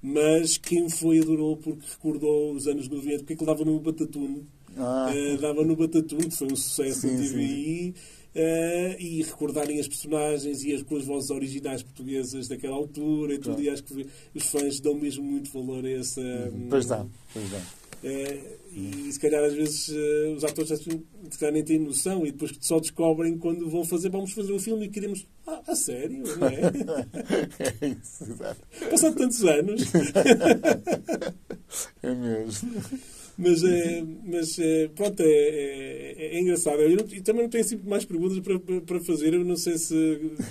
Mas 0.02 0.58
quem 0.58 0.89
foi 0.89 1.20
adorou 1.20 1.58
porque 1.58 1.86
recordou 1.88 2.54
os 2.54 2.67
anos 2.67 2.88
90, 2.88 3.20
porque 3.20 3.34
aquilo 3.34 3.48
dava 3.48 3.63
no 3.63 3.80
Batatune. 3.80 4.48
Ah, 4.76 5.12
Eh, 5.13 5.38
dava 5.38 5.63
no 5.63 5.76
Batatune, 5.76 6.30
que 6.30 6.36
foi 6.36 6.52
um 6.52 6.56
sucesso 6.56 7.02
Sim, 7.02 7.12
na 7.12 7.24
TVI. 7.24 7.96
Eh, 8.34 8.96
e 9.00 9.22
recordarem 9.24 9.80
as 9.80 9.88
personagens 9.88 10.63
e 10.63 10.74
as 10.74 10.82
com 10.84 10.96
as 10.96 11.06
vozes 11.06 11.30
originais 11.30 11.84
portuguesas 11.84 12.48
daquela 12.48 12.76
altura 12.76 13.34
e 13.34 13.38
tudo. 13.38 13.56
Claro. 13.56 13.63
E 13.63 13.70
acho 13.70 13.84
que 13.84 14.08
os 14.34 14.46
fãs 14.46 14.80
dão 14.80 14.96
mesmo 14.96 15.24
muito 15.24 15.52
valor 15.52 15.86
a 15.86 15.89
essa. 15.89 16.22
pois 16.70 16.86
dá, 16.86 17.06
pois 17.34 17.50
dá. 17.50 17.62
Uh, 18.04 18.62
e 18.74 19.12
se 19.12 19.20
calhar 19.20 19.44
às 19.44 19.54
vezes 19.54 19.89
uh, 19.89 20.34
os 20.36 20.44
atores 20.44 20.70
se 20.70 21.38
calhar 21.38 21.54
nem 21.54 21.63
têm 21.63 21.78
noção 21.78 22.26
e 22.26 22.32
depois 22.32 22.52
só 22.60 22.80
descobrem 22.80 23.38
quando 23.38 23.70
vão 23.70 23.86
fazer, 23.86 24.10
vamos 24.10 24.32
fazer 24.32 24.52
um 24.54 24.60
filme 24.60 24.86
e 24.86 24.89
queremos. 24.89 25.28
Ah, 25.46 25.62
a 25.67 25.76
sério? 25.76 26.24
Não 26.38 26.48
é? 26.48 26.62
é 27.82 27.88
isso, 27.89 28.24
exato. 28.24 28.60
Passado 28.89 29.15
tantos 29.15 29.44
anos. 29.44 29.84
é 32.02 32.15
mesmo. 32.15 32.72
Mas, 33.41 33.63
é, 33.63 34.04
mas 34.23 34.60
é, 34.60 34.88
pronto, 34.89 35.19
é, 35.19 35.25
é, 35.25 36.38
é 36.38 36.39
engraçado. 36.39 36.80
Eu, 36.80 36.89
não, 36.95 37.06
eu, 37.12 37.23
também 37.23 37.41
não 37.41 37.49
tenho 37.49 37.63
assim 37.63 37.77
mais 37.84 38.06
perguntas 38.06 38.39
para, 38.39 38.60
para 38.82 38.99
fazer. 38.99 39.34
Eu 39.34 39.43
não 39.43 39.58
sei 39.58 39.80
se 39.80 39.95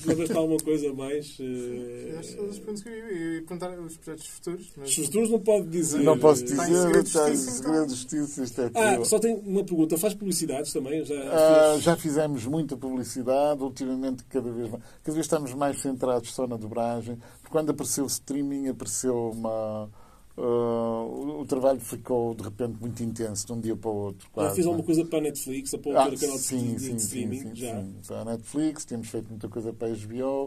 lembras 0.05 0.31
alguma 0.33 0.59
coisa 0.59 0.93
mais. 0.93 1.39
Uh... 1.39 2.19
Acho 2.19 2.37
que 2.37 2.45
as 2.45 2.59
perguntas 2.59 2.83
que 2.83 2.89
eu 2.89 2.95
ia 2.95 3.43
perguntar 3.43 3.79
os 3.79 3.97
projetos 3.97 4.27
futuros. 4.27 4.73
Mas... 4.77 4.89
Os 4.89 5.07
futuros 5.07 5.31
não 5.31 5.39
pode 5.39 5.69
dizer. 5.69 6.01
Não 6.01 6.19
posso 6.19 6.45
dizer, 6.45 6.97
está 6.97 7.31
em 7.31 7.37
segredo 7.37 7.87
de 7.87 7.95
justiça. 7.95 8.43
Isto 8.43 8.63
é 8.63 8.71
ah, 8.75 9.05
só 9.05 9.21
tenho 9.21 9.39
uma 9.39 9.63
pergunta. 9.63 9.97
Faz 9.97 10.13
publicidades 10.13 10.73
também? 10.73 11.05
Já, 11.05 11.15
ah, 11.15 11.79
já 11.79 11.97
fizemos 11.97 12.45
muita 12.47 12.77
publicidade. 12.77 13.63
Ultimamente, 13.63 14.25
cada 14.25 14.51
vez 14.51 14.69
mais. 14.69 14.83
Cada 15.05 15.15
vez 15.15 15.27
estamos 15.27 15.55
mais 15.55 15.81
centrados 15.81 16.33
só 16.35 16.47
na 16.49 16.57
dobragem. 16.57 17.17
Porque 17.41 17.53
quando 17.53 17.71
apareceu 17.71 18.03
o 18.03 18.09
streaming, 18.09 18.69
apareceu 18.69 19.31
uma 19.31 19.89
Uh, 20.37 21.41
o, 21.41 21.45
trabalho 21.45 21.81
ficou 21.81 22.35
de 22.35 22.45
repente 22.45 22.79
muito 22.81 23.03
intenso 23.03 23.47
de 23.47 23.53
um 23.53 23.61
dia 23.61 23.77
para 23.77 23.91
o 23.91 23.95
outro. 23.95 24.29
Quase, 24.33 24.49
já 24.49 24.55
fiz 24.55 24.67
alguma 24.67 24.85
coisa 24.85 25.05
para 25.05 25.19
a 25.19 25.23
Netflix, 25.23 25.71
para 25.71 25.79
o 25.91 25.95
canal 25.95 26.17
sim, 26.39 26.75
de, 26.75 26.81
sim, 26.81 26.97
de 26.97 27.03
streaming? 27.03 27.41
Sim, 27.41 27.55
já. 27.55 27.81
Sim. 27.83 27.95
Para 28.07 28.21
a 28.21 28.25
Netflix, 28.25 28.85
temos 28.85 29.09
feito 29.09 29.29
muita 29.29 29.49
coisa 29.49 29.73
para 29.73 29.89
a 29.89 29.91
HBO, 29.91 30.47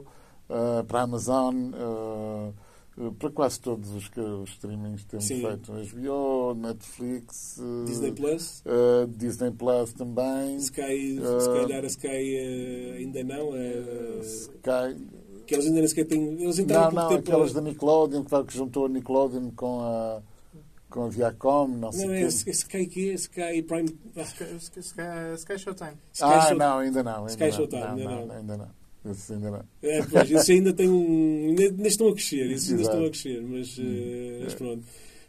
uh, 0.50 0.84
para 0.88 1.00
a 1.00 1.04
Amazon, 1.04 1.56
uh, 1.74 3.14
para 3.20 3.30
quase 3.32 3.60
todos 3.60 3.90
os, 3.92 4.10
os 4.16 4.50
streamings 4.52 5.04
temos 5.04 5.26
sim. 5.26 5.42
feito. 5.42 5.72
HBO, 5.72 6.56
Netflix, 6.56 7.60
Disney 7.86 8.12
Plus, 8.14 8.64
Disney 9.16 9.52
Plus 9.52 9.94
também. 9.94 10.58
Sky, 10.58 11.20
se 11.20 11.50
calhar 11.54 11.84
a 11.84 11.88
Sky 11.88 12.38
ainda 12.98 13.24
não. 13.24 13.50
Sky 14.22 15.23
que 15.54 15.60
eles 15.60 15.68
ainda 15.68 15.80
nem 15.80 15.88
sequer 15.88 16.06
têm. 16.06 16.42
Eles 16.42 16.58
não, 16.58 16.92
não, 16.92 17.08
tempo 17.10 17.20
aquelas 17.20 17.54
da 17.54 17.62
Nickelodeon, 17.62 18.24
que, 18.24 18.44
que 18.44 18.58
juntou 18.58 18.86
a 18.86 18.90
Nickelodeon 18.90 19.52
com 19.52 19.82
a, 19.82 20.22
com 20.90 21.04
a 21.04 21.10
Viacom, 21.10 21.68
não 21.68 21.92
sei 21.92 22.08
Não, 22.08 22.14
é 22.14 22.22
Sky, 22.28 22.86
que 22.88 23.14
Sky 23.14 23.62
Prime. 23.62 23.90
Sky, 24.16 24.80
Sky, 24.80 25.02
Sky 25.38 25.60
Showtime. 25.60 25.98
Sky 26.12 26.24
ah, 26.24 26.42
Show... 26.48 26.58
não, 26.58 26.78
ainda 26.80 27.04
não. 27.04 27.26
Ainda 27.26 27.32
Sky 27.32 27.44
não, 27.44 27.52
Showtime, 27.52 27.82
não, 27.82 27.90
ainda 27.90 28.04
não. 28.04 28.26
não. 28.26 28.36
Ainda 28.36 28.58
não. 28.58 28.84
Isso 29.12 29.34
ainda 29.34 29.52
não. 29.52 29.64
É, 29.82 30.02
pois, 30.04 30.32
isso 30.32 30.52
ainda 30.52 30.74
tem 30.74 30.90
um. 30.90 31.50
Ainda, 31.50 31.64
ainda 31.64 31.88
estão 31.88 32.08
a 32.08 32.14
crescer, 32.14 32.50
isso 32.52 32.72
ainda 32.72 32.84
estão 32.84 33.06
a 33.06 33.10
crescer, 33.10 33.42
mas, 33.42 33.78
hum, 33.78 33.84
uh, 33.84 34.44
mas 34.44 34.54
pronto. 34.54 34.84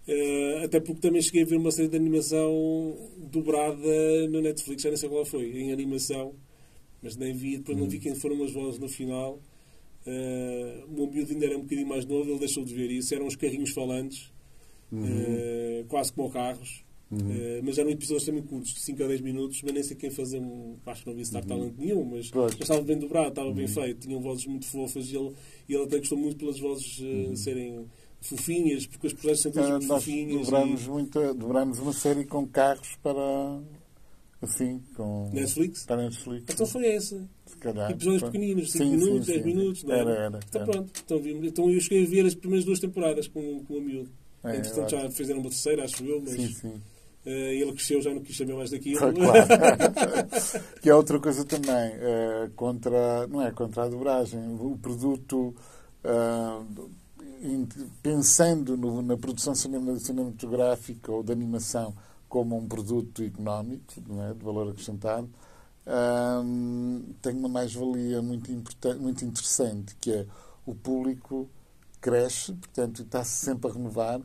Uh, 0.06 0.64
até 0.64 0.80
porque 0.80 1.00
também 1.00 1.20
cheguei 1.22 1.42
a 1.42 1.46
ver 1.46 1.56
uma 1.56 1.70
série 1.70 1.88
de 1.88 1.96
animação 1.96 2.96
dobrada 3.16 4.28
no 4.28 4.40
Netflix, 4.40 4.82
já 4.82 4.90
nem 4.90 4.96
sei 4.96 5.08
qual 5.08 5.24
foi, 5.24 5.50
em 5.58 5.72
animação, 5.72 6.34
mas 7.02 7.16
nem 7.16 7.34
vi, 7.34 7.56
depois 7.56 7.76
hum. 7.76 7.80
não 7.80 7.88
vi 7.88 7.98
quem 7.98 8.14
foram 8.14 8.42
as 8.44 8.52
vozes 8.52 8.78
no 8.78 8.88
final. 8.88 9.40
Uh, 10.06 10.84
o 10.86 10.92
meu 10.92 11.06
miúdo 11.10 11.32
ainda 11.32 11.46
era 11.46 11.56
um 11.56 11.62
bocadinho 11.62 11.88
mais 11.88 12.04
novo, 12.04 12.28
ele 12.28 12.38
deixou 12.38 12.64
de 12.64 12.74
ver 12.74 12.90
isso. 12.90 13.14
Eram 13.14 13.26
uns 13.26 13.36
carrinhos 13.36 13.70
falantes, 13.70 14.30
uhum. 14.92 15.02
uh, 15.02 15.84
quase 15.88 16.12
como 16.12 16.30
carros. 16.30 16.84
Uhum. 17.10 17.18
Uh, 17.18 17.62
mas 17.62 17.78
eram 17.78 17.90
episódios 17.90 18.24
também 18.24 18.42
curtos, 18.42 18.74
de 18.74 18.80
5 18.80 19.02
a 19.02 19.06
10 19.08 19.20
minutos. 19.22 19.62
Mas 19.62 19.72
nem 19.72 19.82
sei 19.82 19.96
quem 19.96 20.10
fazia, 20.10 20.40
um, 20.40 20.76
acho 20.86 21.00
que 21.00 21.06
não 21.06 21.12
havia 21.12 21.24
Star 21.24 21.42
uhum. 21.42 21.48
Talent 21.48 21.74
nenhum, 21.78 22.04
mas, 22.04 22.30
mas, 22.30 22.60
estava 22.60 22.82
bem 22.82 22.98
dobrado, 22.98 23.28
estava 23.28 23.52
bem 23.52 23.64
uhum. 23.64 23.72
feito. 23.72 24.06
Tinham 24.06 24.20
vozes 24.20 24.46
muito 24.46 24.66
fofas 24.66 25.10
e 25.10 25.16
ele, 25.16 25.32
e 25.68 25.74
ele 25.74 25.84
até 25.84 25.98
gostou 25.98 26.18
muito 26.18 26.36
pelas 26.36 26.58
vozes 26.58 26.98
uhum. 27.00 27.36
serem 27.36 27.86
fofinhas, 28.20 28.86
porque 28.86 29.06
os 29.06 29.12
projetos 29.12 29.42
são 29.42 29.52
todos 29.52 29.70
muito 29.70 29.86
fofinhas. 29.86 30.46
Dobramos, 30.46 30.84
e... 30.84 30.90
muito, 30.90 31.34
dobramos 31.34 31.78
uma 31.78 31.92
série 31.92 32.24
com 32.24 32.46
carros 32.46 32.96
para. 33.02 33.60
Assim, 34.42 34.82
com. 34.94 35.30
Netflix? 35.32 35.86
Para 35.86 36.02
Netflix. 36.02 36.44
Então 36.52 36.66
foi 36.66 36.86
essa 36.88 37.26
calhar. 37.64 37.90
Episódios 37.90 38.22
pequeninos, 38.22 38.72
5 38.72 38.84
minutos, 38.84 39.26
10 39.26 39.44
minutos. 39.44 39.84
Não 39.84 39.94
era, 39.94 40.10
era. 40.10 40.40
Então 40.48 40.62
era. 40.62 40.70
pronto. 40.70 40.92
Então, 41.04 41.18
então 41.42 41.70
eu 41.70 41.80
cheguei 41.80 42.04
a 42.04 42.08
ver 42.08 42.26
as 42.26 42.34
primeiras 42.34 42.64
duas 42.64 42.78
temporadas 42.78 43.26
com, 43.28 43.64
com 43.64 43.74
o 43.74 43.80
miúdo. 43.80 44.10
É, 44.44 44.56
Entretanto 44.56 44.90
já 44.90 45.10
fizeram 45.10 45.40
uma 45.40 45.48
terceira, 45.48 45.84
acho 45.84 46.04
eu, 46.04 46.20
mas. 46.20 46.34
Sim, 46.34 46.48
sim. 46.48 46.80
Uh, 47.26 47.30
ele 47.30 47.72
cresceu, 47.72 48.02
já 48.02 48.12
não 48.12 48.20
quis 48.20 48.36
saber 48.36 48.54
mais 48.54 48.70
daquilo. 48.70 48.98
Claro. 48.98 49.14
que 50.82 50.90
é 50.90 50.94
outra 50.94 51.18
coisa 51.18 51.42
também, 51.42 51.92
uh, 51.96 52.50
contra, 52.54 53.26
não 53.26 53.40
é 53.40 53.50
contra 53.50 53.84
a 53.84 53.88
dobragem, 53.88 54.40
o 54.60 54.76
produto, 54.76 55.54
uh, 56.04 56.90
pensando 58.02 58.76
no, 58.76 59.00
na 59.00 59.16
produção 59.16 59.54
cinematográfica 59.54 61.10
ou 61.10 61.22
de 61.22 61.32
animação 61.32 61.94
como 62.28 62.58
um 62.58 62.66
produto 62.66 63.22
económico, 63.22 63.84
é, 64.28 64.34
de 64.34 64.44
valor 64.44 64.68
acrescentado, 64.70 65.30
tem 67.20 67.34
uma 67.34 67.48
mais-valia 67.48 68.22
muito, 68.22 68.50
importante, 68.50 68.98
muito 69.00 69.24
interessante, 69.24 69.94
que 69.96 70.12
é 70.12 70.26
o 70.64 70.74
público 70.74 71.48
cresce, 72.00 72.52
portanto, 72.52 73.02
está-se 73.02 73.44
sempre 73.44 73.70
a 73.70 73.74
renovar, 73.74 74.20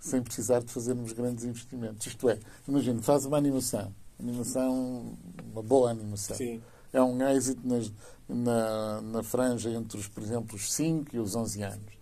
sem 0.00 0.22
precisar 0.22 0.60
de 0.60 0.72
fazermos 0.72 1.12
grandes 1.12 1.44
investimentos. 1.44 2.06
Isto 2.06 2.28
é, 2.28 2.38
imagina, 2.66 3.00
faz 3.02 3.24
uma 3.24 3.36
animação, 3.36 3.94
animação, 4.20 5.16
uma 5.52 5.62
boa 5.62 5.90
animação. 5.90 6.36
Sim. 6.36 6.62
É 6.92 7.02
um 7.02 7.20
êxito 7.28 7.66
nas, 7.66 7.92
na, 8.28 9.00
na 9.00 9.22
franja 9.22 9.70
entre, 9.70 9.98
os, 9.98 10.06
por 10.06 10.22
exemplo, 10.22 10.56
os 10.56 10.72
5 10.72 11.16
e 11.16 11.18
os 11.18 11.34
11 11.34 11.62
anos 11.62 11.93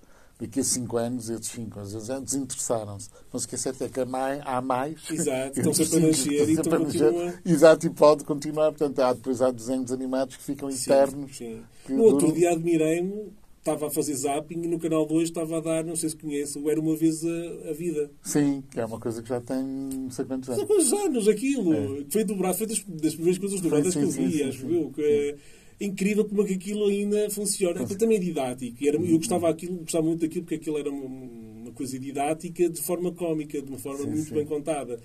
daqui 0.43 0.61
a 0.61 0.65
5 0.65 0.97
anos, 0.97 1.31
esses 1.31 1.47
5 1.47 1.79
anos, 1.79 2.07
já 2.07 2.19
desinteressaram-se. 2.19 3.09
Não 3.33 3.39
se 3.39 3.47
esquece 3.47 3.69
até 3.69 3.89
que 3.89 4.01
há 4.01 4.61
mais. 4.61 4.99
Exato, 5.11 5.53
estão 5.59 5.73
sempre 5.73 5.97
a 5.97 6.09
nascer 6.09 6.49
e 6.49 6.53
estão 6.53 6.79
continua... 6.79 7.35
Exato, 7.45 7.87
e 7.87 7.91
pode 7.91 8.25
continuar. 8.25 8.73
Portanto, 8.73 8.99
há, 9.01 9.13
depois 9.13 9.41
há 9.41 9.51
desenhos 9.51 9.93
animados 9.93 10.37
que 10.37 10.43
ficam 10.43 10.69
eternos. 10.69 11.37
Sim. 11.37 11.63
No 11.89 12.03
outro 12.03 12.33
dia 12.33 12.51
admirei-me, 12.51 13.33
estava 13.59 13.87
a 13.87 13.91
fazer 13.91 14.15
zapping 14.15 14.63
e 14.63 14.67
no 14.67 14.81
canal 14.81 15.07
2 15.07 15.29
estava 15.29 15.59
a 15.59 15.61
dar, 15.61 15.85
não 15.85 15.95
sei 15.95 16.09
se 16.09 16.17
conhece, 16.17 16.59
o 16.59 16.69
Era 16.69 16.81
Uma 16.81 16.97
Vez 16.97 17.25
a, 17.25 17.71
a 17.71 17.73
Vida. 17.73 18.11
Sim, 18.23 18.65
que 18.69 18.81
é 18.81 18.85
uma 18.85 18.99
coisa 18.99 19.23
que 19.23 19.29
já 19.29 19.41
tem 19.41 19.63
não 19.63 20.11
sei 20.11 20.25
quantos 20.25 20.49
anos. 20.49 20.63
Há 20.63 20.67
quantos 20.67 20.93
anos 20.93 21.29
aquilo? 21.29 21.73
É. 21.73 22.05
Foi 22.11 22.25
dobrado, 22.25 22.59
foi 22.59 22.67
das, 22.67 22.83
das 22.85 23.15
primeiras 23.15 23.39
coisas 23.39 23.61
dobradas 23.61 23.95
que 23.95 24.03
eu 24.03 24.11
vi, 24.11 24.43
acho 24.43 24.67
eu. 24.67 24.91
Que, 24.91 25.03
é, 25.03 25.37
incrível 25.85 26.25
como 26.25 26.43
é 26.43 26.47
que 26.47 26.55
aquilo 26.55 26.87
ainda 26.87 27.29
funciona. 27.31 27.83
Aquilo 27.83 27.99
também 27.99 28.17
é 28.17 28.21
didático. 28.21 28.87
Era, 28.87 28.97
eu 28.97 29.19
gostava, 29.19 29.51
aquilo, 29.51 29.79
gostava 29.79 30.07
muito 30.07 30.21
daquilo 30.21 30.45
porque 30.45 30.55
aquilo 30.57 30.79
era 30.79 30.91
uma, 30.91 31.05
uma 31.05 31.73
coisa 31.73 31.99
didática 31.99 32.69
de 32.69 32.81
forma 32.81 33.13
cómica, 33.13 33.61
de 33.61 33.69
uma 33.69 33.79
forma 33.79 34.05
sim, 34.05 34.11
muito 34.11 34.29
sim. 34.29 34.35
bem 34.35 34.47
contada. 34.47 35.01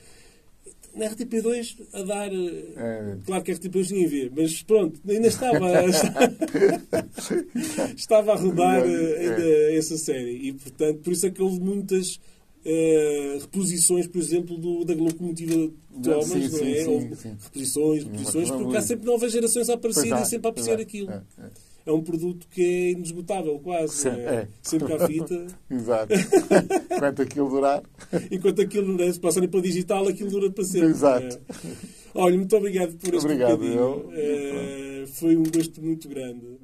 Na 0.94 1.10
RTP2 1.10 1.88
a 1.94 2.04
dar. 2.04 2.30
É. 2.32 3.18
Claro 3.26 3.44
que 3.44 3.52
a 3.52 3.56
RTP2 3.56 3.92
ninguém 3.92 4.08
vê, 4.08 4.32
mas 4.36 4.62
pronto, 4.64 5.00
ainda 5.08 5.28
estava, 5.28 5.86
estava 7.96 8.34
a 8.34 8.36
rodar 8.36 8.80
é. 8.80 9.20
ainda 9.20 9.74
essa 9.74 9.98
série. 9.98 10.48
E 10.48 10.54
portanto, 10.54 11.00
por 11.02 11.14
isso 11.14 11.28
é 11.28 11.32
que 11.32 11.42
houve 11.42 11.60
muitas 11.60 12.20
Uh, 12.68 13.40
reposições, 13.40 14.08
por 14.08 14.20
exemplo, 14.20 14.58
do, 14.58 14.84
da 14.84 14.94
locomotiva 14.94 15.72
Thomas, 16.04 16.28
sim, 16.28 16.50
não 16.50 16.66
é? 16.66 16.84
Sim, 16.84 17.16
sim, 17.16 17.38
reposições, 17.42 18.04
reposições, 18.04 18.52
porque 18.52 18.76
há 18.76 18.82
sempre 18.82 19.06
novas 19.06 19.32
gerações 19.32 19.70
a 19.70 19.76
aparecer 19.76 20.14
e 20.14 20.26
sempre 20.26 20.48
a 20.48 20.50
apreciar 20.50 20.78
aquilo. 20.78 21.10
É, 21.10 21.22
é. 21.40 21.50
é, 21.86 21.92
um 21.94 22.04
produto 22.04 22.46
que 22.50 22.62
é 22.62 22.92
inesgotável, 22.92 23.58
quase. 23.60 24.10
É? 24.10 24.12
é? 24.12 24.48
Sempre 24.62 24.94
à 24.94 25.08
fita. 25.08 25.48
Exato. 25.72 26.14
Enquanto 26.94 27.22
aquilo 27.22 27.50
durar. 27.50 27.84
Enquanto 28.30 28.62
aquilo 28.62 28.98
durar, 28.98 29.14
se 29.14 29.20
passarem 29.22 29.48
para 29.48 29.62
digital, 29.62 30.06
aquilo 30.06 30.30
dura 30.30 30.52
para 30.52 30.66
sempre. 30.66 30.90
Exato. 30.90 31.40
É? 31.40 31.72
Olha, 32.16 32.36
muito 32.36 32.58
obrigado 32.58 32.98
por 32.98 33.14
este 33.14 33.26
obrigado, 33.26 33.60
bocadinho. 33.60 34.10
Uh, 34.10 35.08
foi 35.08 35.38
um 35.38 35.44
gosto 35.44 35.82
muito 35.82 36.10
grande. 36.10 36.58